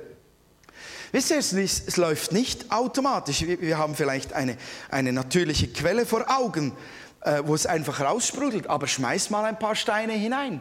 [1.13, 3.43] Wisst ihr, es, läuft nicht automatisch.
[3.43, 4.57] Wir, wir, haben vielleicht eine,
[4.91, 6.73] eine natürliche Quelle vor Augen,
[7.21, 10.61] äh, wo es einfach raussprudelt, aber schmeiß mal ein paar Steine hinein.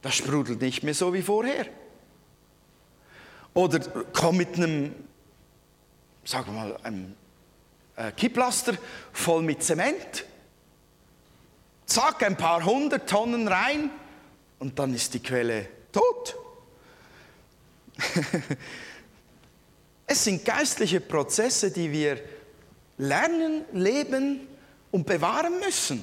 [0.00, 1.66] Das sprudelt nicht mehr so wie vorher.
[3.52, 3.80] Oder
[4.14, 4.94] komm mit einem,
[6.24, 7.14] sagen wir mal, einem
[7.96, 8.72] äh, Kipplaster
[9.12, 10.24] voll mit Zement
[11.86, 13.90] zack, ein paar hundert Tonnen rein
[14.58, 16.36] und dann ist die Quelle tot.
[20.06, 22.20] es sind geistliche Prozesse, die wir
[22.98, 24.46] lernen, leben
[24.90, 26.02] und bewahren müssen,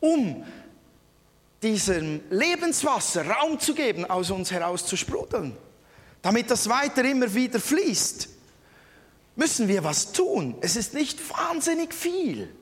[0.00, 0.44] um
[1.62, 5.56] diesem Lebenswasser Raum zu geben, aus uns heraus zu sprudeln.
[6.22, 8.28] Damit das weiter immer wieder fließt,
[9.36, 10.56] müssen wir was tun.
[10.60, 12.54] Es ist nicht wahnsinnig viel.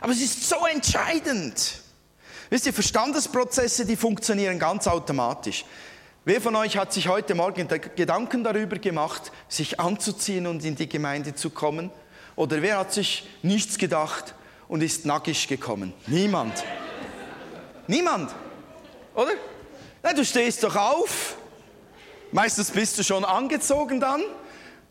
[0.00, 1.80] Aber es ist so entscheidend.
[2.50, 5.64] Wisst ihr, Verstandesprozesse, die funktionieren ganz automatisch.
[6.24, 10.88] Wer von euch hat sich heute Morgen Gedanken darüber gemacht, sich anzuziehen und in die
[10.88, 11.90] Gemeinde zu kommen?
[12.36, 14.34] Oder wer hat sich nichts gedacht
[14.68, 15.92] und ist nackig gekommen?
[16.06, 16.64] Niemand.
[17.86, 18.34] Niemand.
[19.14, 19.32] Oder?
[20.02, 21.36] Na, du stehst doch auf.
[22.32, 24.22] Meistens bist du schon angezogen dann.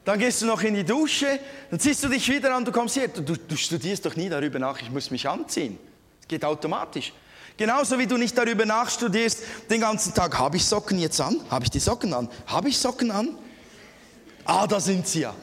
[0.05, 1.39] Dann gehst du noch in die Dusche,
[1.69, 3.07] dann ziehst du dich wieder an, du kommst hier.
[3.07, 5.77] Du, du studierst doch nie darüber nach, ich muss mich anziehen.
[6.21, 7.13] Es geht automatisch.
[7.55, 11.39] Genauso wie du nicht darüber nachstudierst, den ganzen Tag, habe ich Socken jetzt an?
[11.49, 12.27] Habe ich die Socken an?
[12.47, 13.37] Habe ich Socken an?
[14.43, 15.35] Ah, da sind sie ja.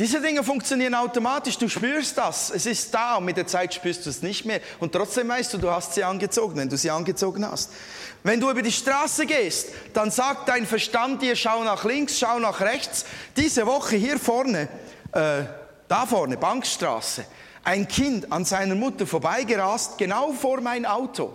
[0.00, 4.06] Diese Dinge funktionieren automatisch, du spürst das, es ist da und mit der Zeit spürst
[4.06, 6.90] du es nicht mehr und trotzdem weißt du, du hast sie angezogen, wenn du sie
[6.90, 7.70] angezogen hast.
[8.22, 12.38] Wenn du über die Straße gehst, dann sagt dein Verstand dir, schau nach links, schau
[12.38, 13.04] nach rechts.
[13.36, 14.68] Diese Woche hier vorne,
[15.12, 15.42] äh,
[15.86, 17.26] da vorne, Bankstraße,
[17.62, 21.34] ein Kind an seiner Mutter vorbeigerast, genau vor mein Auto.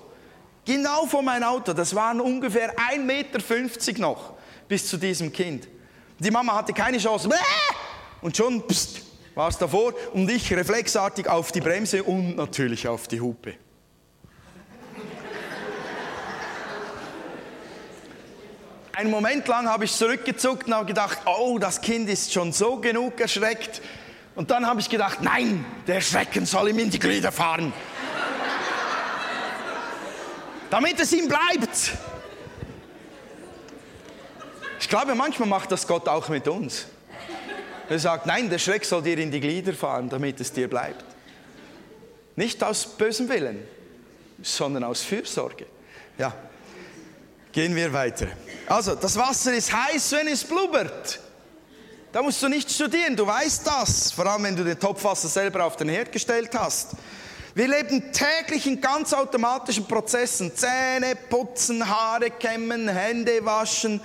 [0.65, 1.73] Genau vor mein Auto.
[1.73, 4.33] Das waren ungefähr 1,50 Meter noch
[4.67, 5.67] bis zu diesem Kind.
[6.17, 7.29] Die Mama hatte keine Chance.
[8.25, 8.63] Und schon
[9.35, 13.53] war es davor und ich reflexartig auf die Bremse und natürlich auf die Hupe.
[18.93, 22.77] einen Moment lang habe ich zurückgezuckt und habe gedacht, oh, das Kind ist schon so
[22.77, 23.79] genug erschreckt.
[24.33, 27.73] Und dann habe ich gedacht, nein, der Schrecken soll ihm in die Glieder fahren.
[30.71, 31.91] Damit es ihm bleibt.
[34.79, 36.87] Ich glaube, manchmal macht das Gott auch mit uns.
[37.89, 41.05] Er sagt, nein, der Schreck soll dir in die Glieder fahren, damit es dir bleibt.
[42.35, 43.65] Nicht aus bösem Willen,
[44.41, 45.65] sondern aus Fürsorge.
[46.17, 46.33] Ja,
[47.51, 48.27] gehen wir weiter.
[48.67, 51.19] Also, das Wasser ist heiß, wenn es blubbert.
[52.11, 55.65] Da musst du nicht studieren, du weißt das, vor allem wenn du den Topfwasser selber
[55.65, 56.91] auf den Herd gestellt hast.
[57.53, 60.53] Wir leben täglich in ganz automatischen Prozessen.
[60.55, 64.01] Zähne putzen, Haare kämmen, Hände waschen,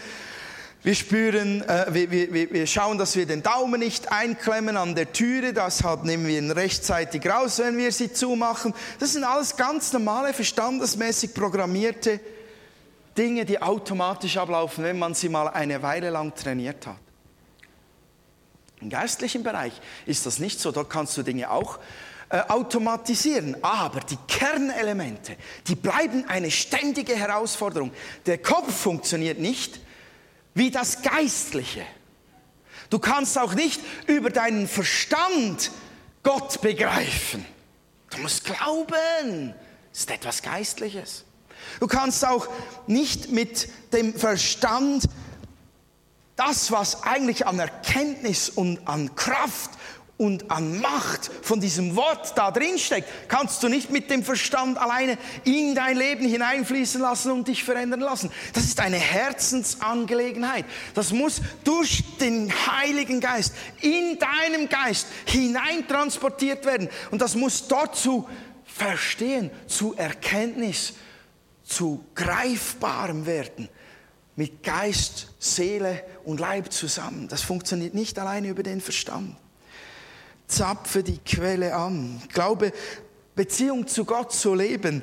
[0.83, 5.13] wir spüren, äh, wir, wir, wir schauen, dass wir den Daumen nicht einklemmen an der
[5.13, 5.53] Türe.
[5.53, 8.73] Deshalb nehmen wir ihn rechtzeitig raus, wenn wir sie zumachen.
[8.99, 12.19] Das sind alles ganz normale, verstandesmäßig programmierte
[13.19, 16.97] Dinge, die automatisch ablaufen, wenn man sie mal eine Weile lang trainiert hat.
[18.81, 19.75] Im geistlichen Bereich
[20.07, 20.73] ist das nicht so.
[20.73, 21.79] Dort kannst du Dinge auch
[22.31, 23.63] äh, automatisieren.
[23.63, 27.93] Aber die Kernelemente, die bleiben eine ständige Herausforderung.
[28.25, 29.81] Der Kopf funktioniert nicht
[30.61, 31.87] wie das Geistliche.
[32.91, 35.71] Du kannst auch nicht über deinen Verstand
[36.23, 37.47] Gott begreifen.
[38.11, 39.55] Du musst glauben.
[39.91, 41.25] Das ist etwas Geistliches.
[41.81, 42.47] Du kannst auch
[42.87, 45.05] nicht mit dem Verstand
[46.37, 49.71] das, was eigentlich an Erkenntnis und an Kraft
[50.21, 54.77] und an Macht von diesem Wort da drin steckt, kannst du nicht mit dem Verstand
[54.77, 58.31] alleine in dein Leben hineinfließen lassen und dich verändern lassen.
[58.53, 60.67] Das ist eine Herzensangelegenheit.
[60.93, 66.91] Das muss durch den Heiligen Geist in deinem Geist hineintransportiert werden.
[67.11, 68.29] Und das muss dort zu
[68.67, 70.93] Verstehen, zu Erkenntnis,
[71.65, 73.71] zu Greifbarem werden.
[74.37, 77.27] Mit Geist, Seele und Leib zusammen.
[77.27, 79.35] Das funktioniert nicht alleine über den Verstand
[80.51, 82.21] zapfe die Quelle an.
[82.33, 82.73] Glaube,
[83.35, 85.03] Beziehung zu Gott zu leben,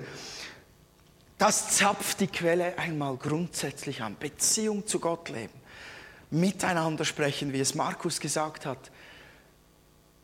[1.38, 4.15] das zapft die Quelle einmal grundsätzlich an.
[4.19, 5.53] Beziehung zu Gott leben.
[6.29, 8.91] Miteinander sprechen, wie es Markus gesagt hat.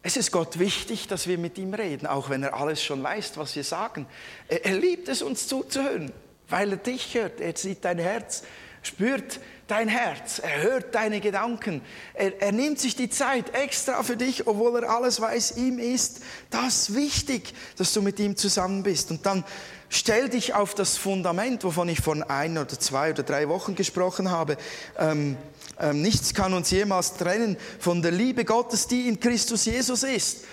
[0.01, 3.38] Es ist Gott wichtig, dass wir mit ihm reden, auch wenn er alles schon weiß,
[3.38, 4.05] was wir sagen.
[4.49, 6.12] Er, er liebt es, uns zuzuhören,
[6.49, 7.39] weil er dich hört.
[7.39, 8.43] Er sieht dein Herz,
[8.81, 9.39] spürt
[9.73, 11.81] dein Herz, er hört deine Gedanken,
[12.13, 16.21] er, er, nimmt sich die Zeit extra für dich, obwohl er alles weiß, ihm ist
[16.51, 19.09] das wichtig, dass du mit ihm zusammen bist.
[19.09, 19.43] Und dann
[19.89, 24.29] stell dich auf das Fundament, wovon ich vor ein oder zwei oder drei Wochen gesprochen
[24.29, 24.57] habe.
[24.99, 25.38] Ähm,
[25.79, 30.43] ähm, nichts kann uns jemals trennen von der Liebe Gottes, die in Christus Jesus ist.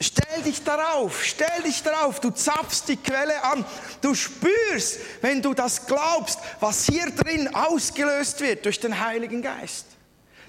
[0.00, 3.64] Stell dich darauf, stell dich darauf, du zapfst die Quelle an,
[4.00, 9.86] du spürst, wenn du das glaubst, was hier drin ausgelöst wird durch den Heiligen Geist.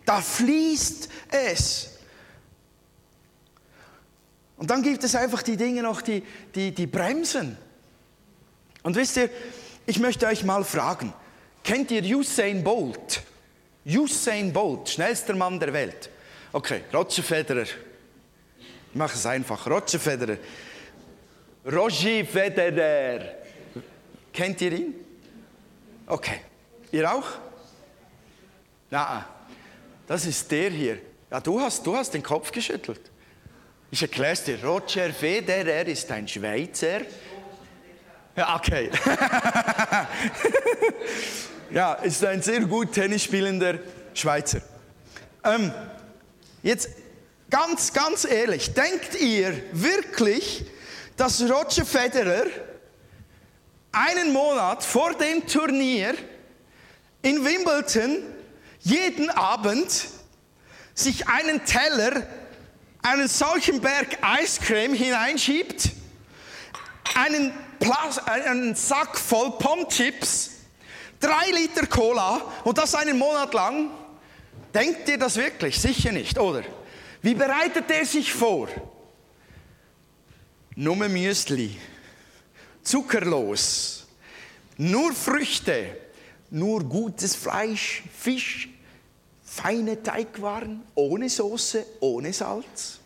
[0.06, 1.90] Da fließt es.
[4.58, 7.58] Und dann gibt es einfach die Dinge noch, die, die, die bremsen.
[8.84, 9.32] Und wisst ihr,
[9.88, 11.12] ich möchte euch mal fragen,
[11.64, 13.24] kennt ihr Usain Bolt?
[13.84, 16.10] Usain Bolt, schnellster Mann der Welt.
[16.52, 17.66] Okay, Roger Federer,
[18.92, 19.66] ich mache es einfach.
[19.68, 20.38] Roger Federer.
[21.66, 23.20] Roger Federer.
[24.34, 24.96] Kennt ihr ihn?
[26.08, 26.42] Okay.
[26.92, 27.28] Ihr auch?
[28.90, 29.26] Na,
[30.08, 30.98] das ist der hier.
[31.30, 33.02] Ja, du hast, du hast den Kopf geschüttelt.
[33.92, 34.64] Ich erkläre es dir.
[34.64, 37.02] Roger Federer ist ein Schweizer.
[38.36, 38.90] Ja, okay.
[41.72, 43.80] ja, ist ein sehr gut Tennis spielender
[44.14, 44.62] Schweizer.
[45.44, 45.72] Ähm,
[46.64, 46.90] jetzt
[47.50, 50.66] Ganz, ganz ehrlich, denkt ihr wirklich,
[51.18, 52.46] dass Roger Federer
[53.92, 56.14] einen Monat vor dem Turnier
[57.24, 58.24] in Wimbledon
[58.82, 60.10] jeden Abend
[60.94, 62.28] sich einen Teller,
[63.02, 65.90] einen solchen Berg Eiscreme hineinschiebt,
[67.16, 70.52] einen, Plas einen Sack voll Pomchips,
[71.20, 73.90] drei Liter Cola und das einen Monat lang?
[74.74, 75.80] Denkt ihr das wirklich?
[75.82, 76.64] Sicher nicht, oder?
[77.22, 78.70] Wie bereitet er sich vor?
[80.76, 81.78] Nur Müsli,
[82.82, 84.08] zuckerlos,
[84.78, 85.98] nur Früchte,
[86.50, 88.70] nur gutes Fleisch, Fisch,
[89.44, 93.00] feine Teigwaren, ohne Soße, ohne Salz.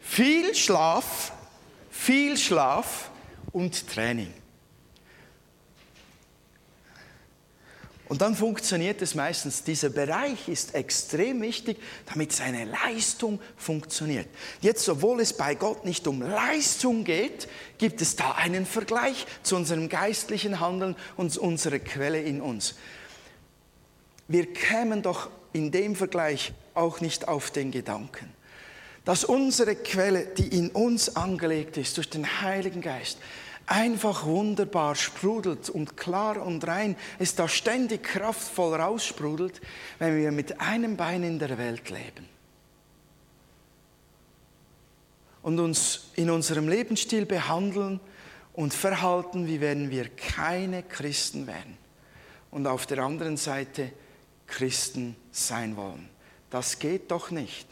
[0.00, 1.32] Viel Schlaf,
[1.90, 3.10] viel Schlaf
[3.52, 4.32] und Training.
[8.08, 9.64] Und dann funktioniert es meistens.
[9.64, 14.28] Dieser Bereich ist extrem wichtig, damit seine Leistung funktioniert.
[14.62, 19.56] Jetzt, obwohl es bei Gott nicht um Leistung geht, gibt es da einen Vergleich zu
[19.56, 22.76] unserem geistlichen Handeln und unserer Quelle in uns.
[24.26, 28.32] Wir kämen doch in dem Vergleich auch nicht auf den Gedanken,
[29.04, 33.18] dass unsere Quelle, die in uns angelegt ist durch den Heiligen Geist,
[33.68, 39.60] einfach wunderbar sprudelt und klar und rein, es da ständig kraftvoll raussprudelt,
[39.98, 42.28] wenn wir mit einem Bein in der Welt leben.
[45.42, 48.00] Und uns in unserem Lebensstil behandeln
[48.54, 51.76] und verhalten, wie wenn wir keine Christen wären.
[52.50, 53.92] Und auf der anderen Seite
[54.46, 56.08] Christen sein wollen.
[56.50, 57.68] Das geht doch nicht.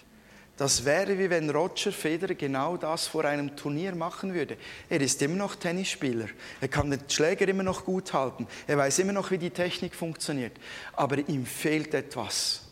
[0.56, 4.56] Das wäre wie wenn Roger Federer genau das vor einem Turnier machen würde.
[4.88, 6.28] Er ist immer noch Tennisspieler.
[6.62, 8.46] Er kann den Schläger immer noch gut halten.
[8.66, 10.56] Er weiß immer noch, wie die Technik funktioniert.
[10.94, 12.62] Aber ihm fehlt etwas.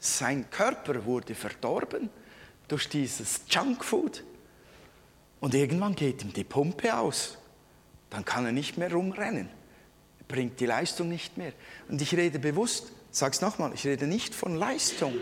[0.00, 2.08] Sein Körper wurde verdorben
[2.66, 4.24] durch dieses Junkfood.
[5.40, 7.36] Und irgendwann geht ihm die Pumpe aus.
[8.08, 9.50] Dann kann er nicht mehr rumrennen.
[10.20, 11.52] Er bringt die Leistung nicht mehr.
[11.88, 15.14] Und ich rede bewusst, sag's nochmal, ich rede nicht von Leistung.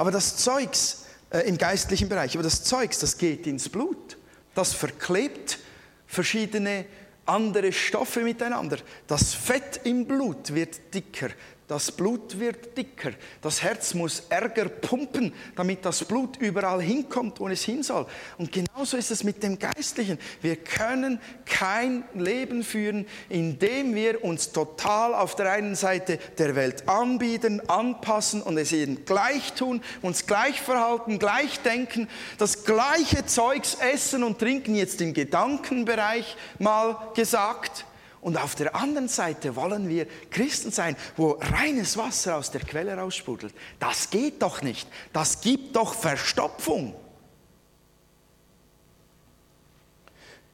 [0.00, 4.16] Aber das Zeugs äh, im geistlichen Bereich, aber das Zeugs, das geht ins Blut.
[4.54, 5.58] Das verklebt
[6.06, 6.86] verschiedene
[7.26, 8.78] andere Stoffe miteinander.
[9.06, 11.28] Das Fett im Blut wird dicker,
[11.70, 13.12] das Blut wird dicker.
[13.40, 18.06] Das Herz muss ärger pumpen, damit das Blut überall hinkommt, wo es hin soll.
[18.38, 20.18] Und genauso ist es mit dem Geistlichen.
[20.42, 26.56] Wir können kein Leben führen, in dem wir uns total auf der einen Seite der
[26.56, 33.26] Welt anbieten, anpassen und es ihnen gleich tun, uns gleich verhalten, gleich denken, das gleiche
[33.26, 37.84] Zeugs essen und trinken, jetzt im Gedankenbereich mal gesagt
[38.20, 42.94] und auf der anderen Seite wollen wir Christen sein, wo reines Wasser aus der Quelle
[42.94, 43.54] raussprudelt.
[43.78, 44.88] Das geht doch nicht.
[45.12, 46.94] Das gibt doch Verstopfung.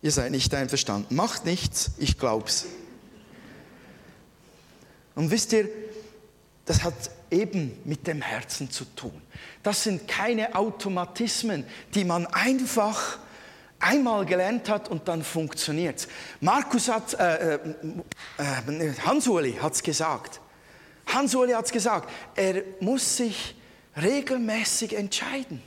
[0.03, 1.15] Ihr seid nicht einverstanden.
[1.17, 2.67] Macht nichts, ich glaub's.
[5.17, 5.69] Und wisst ihr,
[6.67, 6.95] das hat
[7.31, 9.21] eben mit dem Herzen zu tun.
[9.65, 11.65] Das sind keine Automatismen,
[11.95, 13.19] die man einfach
[13.79, 16.09] einmal gelernt hat und dann funktioniert
[16.41, 17.59] Markus hat, äh, äh,
[18.39, 20.41] äh Hans-Uli hat es gesagt.
[21.07, 23.55] Hans-Uli hat es gesagt, er muss sich
[23.97, 25.63] regelmäßig entscheiden.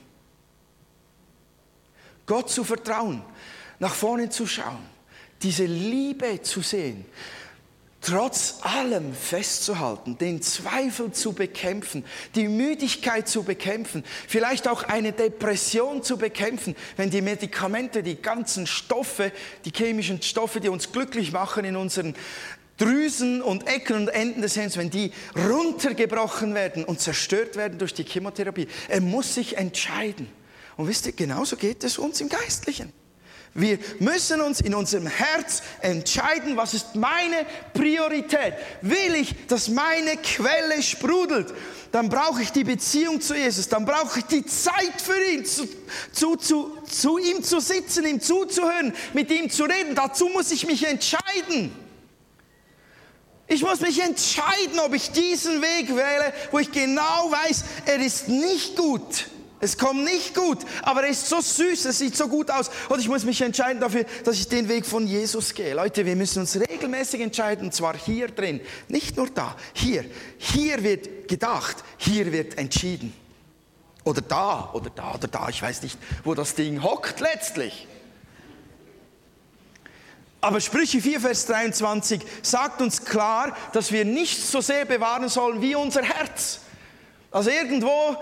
[2.26, 3.22] Gott zu vertrauen,
[3.78, 4.86] nach vorne zu schauen,
[5.42, 7.06] diese Liebe zu sehen
[8.00, 16.02] trotz allem festzuhalten, den Zweifel zu bekämpfen, die Müdigkeit zu bekämpfen, vielleicht auch eine Depression
[16.02, 19.32] zu bekämpfen, wenn die Medikamente, die ganzen Stoffe,
[19.64, 22.14] die chemischen Stoffe, die uns glücklich machen in unseren
[22.78, 27.92] Drüsen und Ecken und Enden des Hirns, wenn die runtergebrochen werden und zerstört werden durch
[27.92, 28.68] die Chemotherapie.
[28.88, 30.28] Er muss sich entscheiden.
[30.78, 32.90] Und wisst ihr, genauso geht es uns im Geistlichen.
[33.52, 37.44] Wir müssen uns in unserem Herz entscheiden, was ist meine
[37.74, 38.54] Priorität.
[38.80, 41.52] Will ich, dass meine Quelle sprudelt,
[41.90, 45.68] dann brauche ich die Beziehung zu Jesus, dann brauche ich die Zeit für ihn, zu,
[46.12, 49.96] zu, zu, zu ihm zu sitzen, ihm zuzuhören, mit ihm zu reden.
[49.96, 51.72] Dazu muss ich mich entscheiden.
[53.48, 58.28] Ich muss mich entscheiden, ob ich diesen Weg wähle, wo ich genau weiß, er ist
[58.28, 59.26] nicht gut.
[59.62, 62.70] Es kommt nicht gut, aber er ist so süß, es sieht so gut aus.
[62.88, 65.74] Und ich muss mich entscheiden dafür, dass ich den Weg von Jesus gehe.
[65.74, 70.04] Leute, wir müssen uns regelmäßig entscheiden, und zwar hier drin, nicht nur da, hier.
[70.38, 73.12] Hier wird gedacht, hier wird entschieden.
[74.04, 77.86] Oder da, oder da, oder da, ich weiß nicht, wo das Ding hockt letztlich.
[80.40, 85.60] Aber Sprüche 4, Vers 23 sagt uns klar, dass wir nicht so sehr bewahren sollen
[85.60, 86.60] wie unser Herz.
[87.30, 88.16] Also irgendwo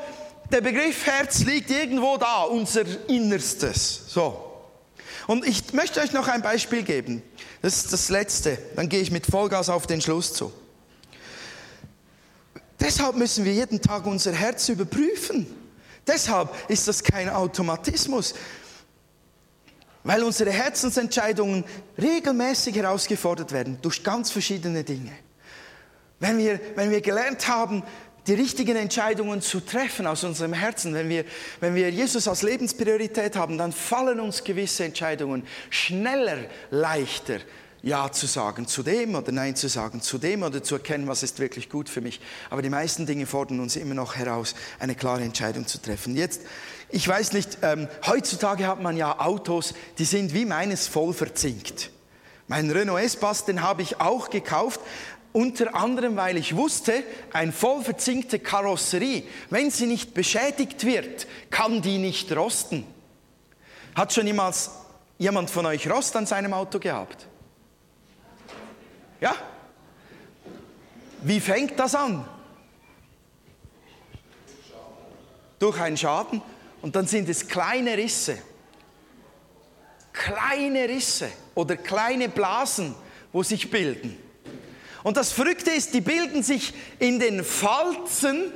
[0.51, 4.05] der Begriff Herz liegt irgendwo da, unser Innerstes.
[4.09, 4.45] So.
[5.27, 7.23] Und ich möchte euch noch ein Beispiel geben.
[7.61, 8.59] Das ist das letzte.
[8.77, 10.53] Dann gehe ich mit Vollgas auf den Schluss zu.
[12.81, 15.47] Deshalb müssen wir jeden Tag unser Herz überprüfen.
[16.07, 18.35] Deshalb ist das kein Automatismus,
[20.05, 21.65] weil unsere Herzensentscheidungen
[22.01, 25.13] regelmäßig herausgefordert werden durch ganz verschiedene Dinge.
[26.21, 27.83] Wenn wir, wenn wir gelernt haben,
[28.29, 30.95] die richtigen Entscheidungen zu treffen aus unserem Herzen.
[30.95, 31.25] Wenn wir,
[31.61, 36.37] wenn wir Jesus als Lebenspriorität haben, dann fallen uns gewisse Entscheidungen schneller,
[36.71, 37.39] leichter.
[37.81, 41.23] Ja zu sagen zu dem oder Nein zu sagen zu dem oder zu erkennen, was
[41.23, 42.21] ist wirklich gut für mich.
[42.51, 46.17] Aber die meisten Dinge fordern uns immer noch heraus, eine klare Entscheidung zu treffen.
[46.17, 46.43] Jetzt,
[46.91, 51.91] ich weiß nicht, ähm, heutzutage hat man ja Autos, die sind wie meines voll verzinkt.
[52.49, 54.81] Mein Renault Espace, den habe ich auch gekauft,
[55.33, 61.83] unter anderem, weil ich wusste, ein voll verzinkte Karosserie, wenn sie nicht beschädigt wird, kann
[61.83, 62.85] die nicht rosten.
[63.95, 64.71] Hat schon jemals
[65.19, 67.27] jemand von euch Rost an seinem Auto gehabt?
[69.21, 69.35] Ja?
[71.23, 72.27] Wie fängt das an?
[75.59, 76.41] Durch einen Schaden
[76.83, 78.39] und dann sind es kleine Risse.
[80.13, 82.95] Kleine Risse oder kleine Blasen,
[83.33, 84.28] wo sich bilden.
[85.09, 88.53] Und das Verrückte ist, die bilden sich in den Falzen,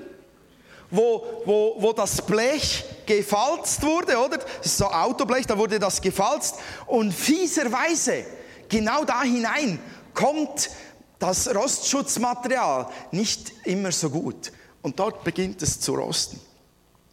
[0.90, 4.36] wo, wo, wo das Blech gefalzt wurde, oder?
[4.36, 6.56] Das ist so Autoblech, da wurde das gefalzt.
[6.86, 8.26] Und fieserweise,
[8.68, 9.78] genau da hinein,
[10.12, 10.68] kommt
[11.18, 14.52] das Rostschutzmaterial nicht immer so gut.
[14.82, 16.38] Und dort beginnt es zu rosten.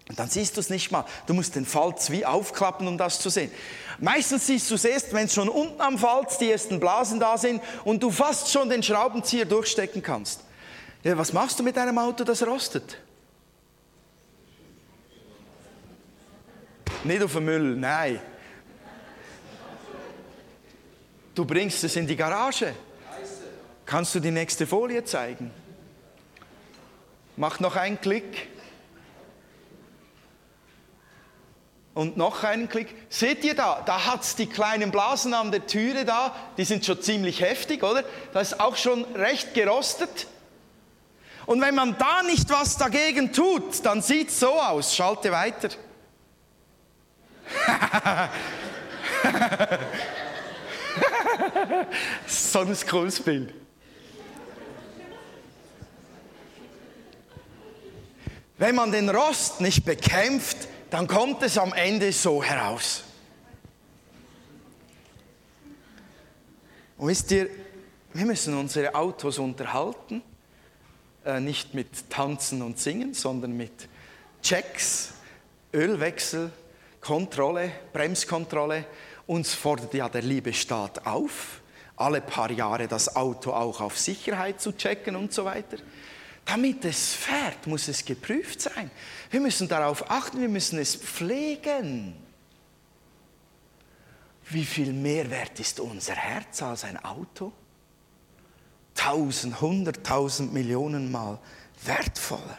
[0.10, 1.06] Und dann siehst du es nicht mal.
[1.28, 3.52] Du musst den Falz wie aufklappen, um das zu sehen.
[4.00, 7.62] Meistens siehst du es erst, wenn schon unten am Falz die ersten Blasen da sind
[7.86, 10.42] und du fast schon den Schraubenzieher durchstecken kannst.
[11.04, 12.98] Ja, was machst du mit einem Auto, das rostet?
[17.04, 18.20] Nicht auf den Müll, nein.
[21.36, 22.74] Du bringst es in die Garage.
[23.86, 25.52] Kannst du die nächste Folie zeigen?
[27.38, 28.50] Mach noch einen Klick.
[32.00, 32.96] Und noch einen Klick.
[33.10, 33.84] Seht ihr da?
[33.86, 36.34] Da hat es die kleinen Blasen an der Türe da.
[36.56, 38.06] Die sind schon ziemlich heftig, oder?
[38.32, 40.28] Das ist auch schon recht gerostet.
[41.46, 44.96] Und wenn man da nicht was dagegen tut, dann sieht es so aus.
[44.96, 45.68] Schalte weiter.
[52.28, 53.54] so ein cooles Bild.
[58.58, 63.04] Wenn man den Rost nicht bekämpft, dann kommt es am Ende so heraus.
[66.98, 67.50] Und wisst ihr,
[68.14, 70.22] wir müssen unsere Autos unterhalten,
[71.26, 73.88] äh, nicht mit Tanzen und Singen, sondern mit
[74.42, 75.14] Checks,
[75.74, 76.52] Ölwechsel,
[77.00, 78.86] Kontrolle, Bremskontrolle.
[79.28, 81.62] Uns fordert ja der liebe Staat auf,
[81.96, 85.78] alle paar Jahre das Auto auch auf Sicherheit zu checken und so weiter.
[86.50, 88.90] Damit es fährt, muss es geprüft sein.
[89.30, 92.16] Wir müssen darauf achten, wir müssen es pflegen.
[94.50, 97.54] Wie viel mehr wert ist unser Herz als ein Auto?
[98.96, 101.38] Tausend, hunderttausend Millionen Mal
[101.86, 102.58] wertvoller.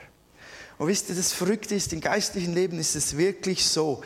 [0.79, 4.03] Und wisst ihr, das Verrückte ist, im geistlichen Leben ist es wirklich so,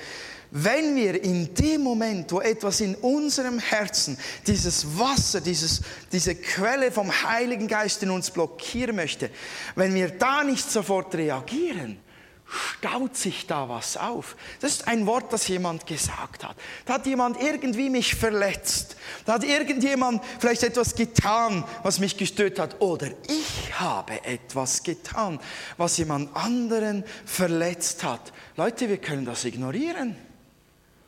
[0.57, 5.81] wenn wir in dem Moment, wo etwas in unserem Herzen, dieses Wasser, dieses,
[6.13, 9.31] diese Quelle vom Heiligen Geist in uns blockieren möchte,
[9.75, 11.99] wenn wir da nicht sofort reagieren,
[12.47, 14.37] staut sich da was auf.
[14.61, 16.55] Das ist ein Wort, das jemand gesagt hat.
[16.85, 18.95] Da hat jemand irgendwie mich verletzt.
[19.25, 22.81] Da hat irgendjemand vielleicht etwas getan, was mich gestört hat.
[22.81, 25.41] Oder ich habe etwas getan,
[25.79, 28.33] was jemand anderen verletzt hat.
[28.57, 30.15] Leute, wir können das ignorieren.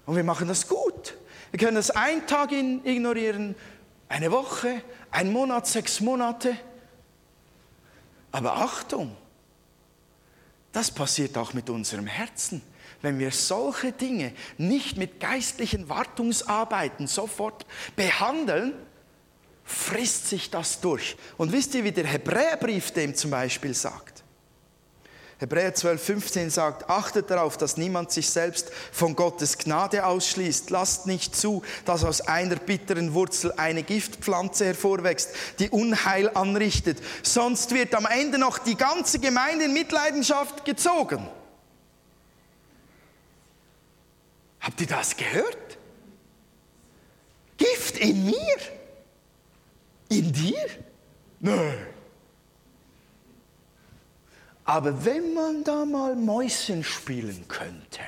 [0.07, 1.14] Und wir machen das gut.
[1.50, 3.54] Wir können das einen Tag ignorieren,
[4.09, 6.57] eine Woche, ein Monat, sechs Monate.
[8.30, 9.16] Aber Achtung,
[10.72, 12.62] das passiert auch mit unserem Herzen.
[13.02, 18.74] Wenn wir solche Dinge nicht mit geistlichen Wartungsarbeiten sofort behandeln,
[19.64, 21.16] frisst sich das durch.
[21.36, 24.16] Und wisst ihr, wie der Hebräerbrief dem zum Beispiel sagt?
[25.39, 30.70] Hebräer 12, 15 sagt, achtet darauf, dass niemand sich selbst von Gottes Gnade ausschließt.
[30.70, 36.99] Lasst nicht zu, dass aus einer bitteren Wurzel eine Giftpflanze hervorwächst, die Unheil anrichtet.
[37.22, 41.28] Sonst wird am Ende noch die ganze Gemeinde in Mitleidenschaft gezogen.
[44.61, 45.78] Habt ihr das gehört?
[47.59, 48.57] Gift in mir?
[50.09, 50.66] In dir?
[51.41, 51.95] Nein.
[54.67, 58.01] Aber wenn man da mal Mäuschen spielen könnte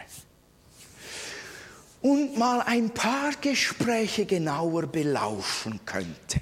[2.02, 6.40] und mal ein paar Gespräche genauer belauschen könnte.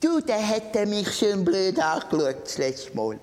[0.00, 3.18] Du, der hätte mich schön blöd angeschaut das letzte Mal.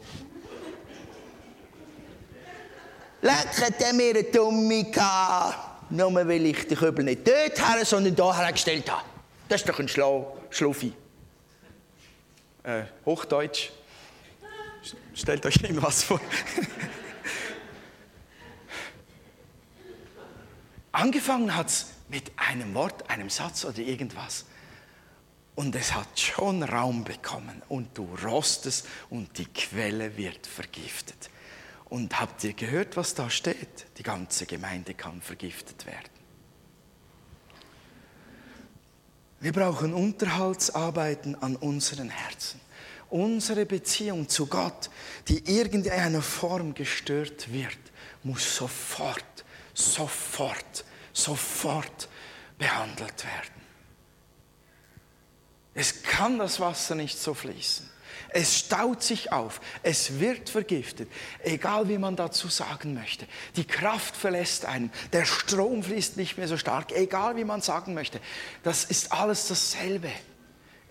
[3.21, 8.15] Lecker, der mir eine Dumme gehabt, nur weil ich die Köbel nicht dort habe, sondern
[8.15, 9.03] da hergestellt habe.
[9.47, 10.91] Das ist doch ein Schlau Schluffi.
[12.63, 13.71] Äh, Hochdeutsch.
[15.13, 16.21] Stellt euch irgendwas vor.
[20.91, 24.45] Angefangen hat es mit einem Wort, einem Satz oder irgendwas.
[25.55, 31.29] Und es hat schon Raum bekommen und du rostest und die Quelle wird vergiftet.
[31.85, 33.87] Und habt ihr gehört, was da steht?
[33.97, 36.09] Die ganze Gemeinde kann vergiftet werden.
[39.41, 42.61] Wir brauchen Unterhaltsarbeiten an unseren Herzen.
[43.11, 44.89] Unsere Beziehung zu Gott,
[45.27, 47.77] die irgendeiner Form gestört wird,
[48.23, 49.43] muss sofort,
[49.73, 52.07] sofort, sofort
[52.57, 53.61] behandelt werden.
[55.73, 57.89] Es kann das Wasser nicht so fließen.
[58.29, 61.11] Es staut sich auf, es wird vergiftet,
[61.43, 63.27] egal wie man dazu sagen möchte.
[63.57, 67.93] Die Kraft verlässt einen, der Strom fließt nicht mehr so stark, egal wie man sagen
[67.93, 68.21] möchte.
[68.63, 70.11] Das ist alles dasselbe.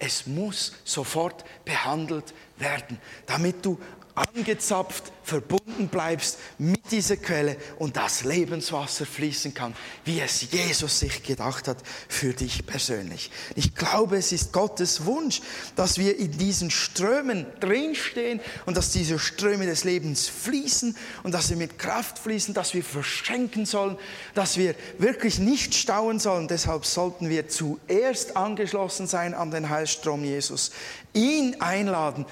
[0.01, 3.78] Es muss sofort behandelt werden, damit du
[4.14, 11.22] angezapft, verbunden bleibst mit dieser Quelle und das Lebenswasser fließen kann, wie es Jesus sich
[11.22, 13.30] gedacht hat für dich persönlich.
[13.54, 15.40] Ich glaube, es ist Gottes Wunsch,
[15.76, 21.48] dass wir in diesen Strömen drinstehen und dass diese Ströme des Lebens fließen und dass
[21.48, 23.96] sie mit Kraft fließen, dass wir verschenken sollen,
[24.34, 26.48] dass wir wirklich nicht stauen sollen.
[26.48, 30.72] Deshalb sollten wir zuerst angeschlossen sein an den Heilstrom Jesus,
[31.12, 32.26] ihn einladen,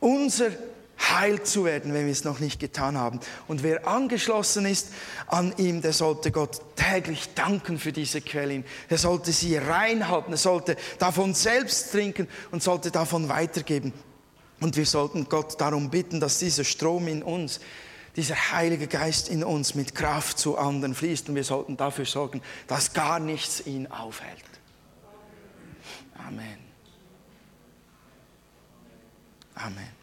[0.00, 0.50] unser
[0.98, 3.20] heil zu werden, wenn wir es noch nicht getan haben.
[3.46, 4.88] Und wer angeschlossen ist
[5.26, 8.64] an ihm, der sollte Gott täglich danken für diese Quellen.
[8.88, 13.92] Er sollte sie reinhalten, er sollte davon selbst trinken und sollte davon weitergeben.
[14.60, 17.60] Und wir sollten Gott darum bitten, dass dieser Strom in uns,
[18.16, 21.28] dieser Heilige Geist in uns mit Kraft zu anderen fließt.
[21.28, 24.44] Und wir sollten dafür sorgen, dass gar nichts ihn aufhält.
[26.26, 26.58] Amen.
[29.54, 29.97] Amen.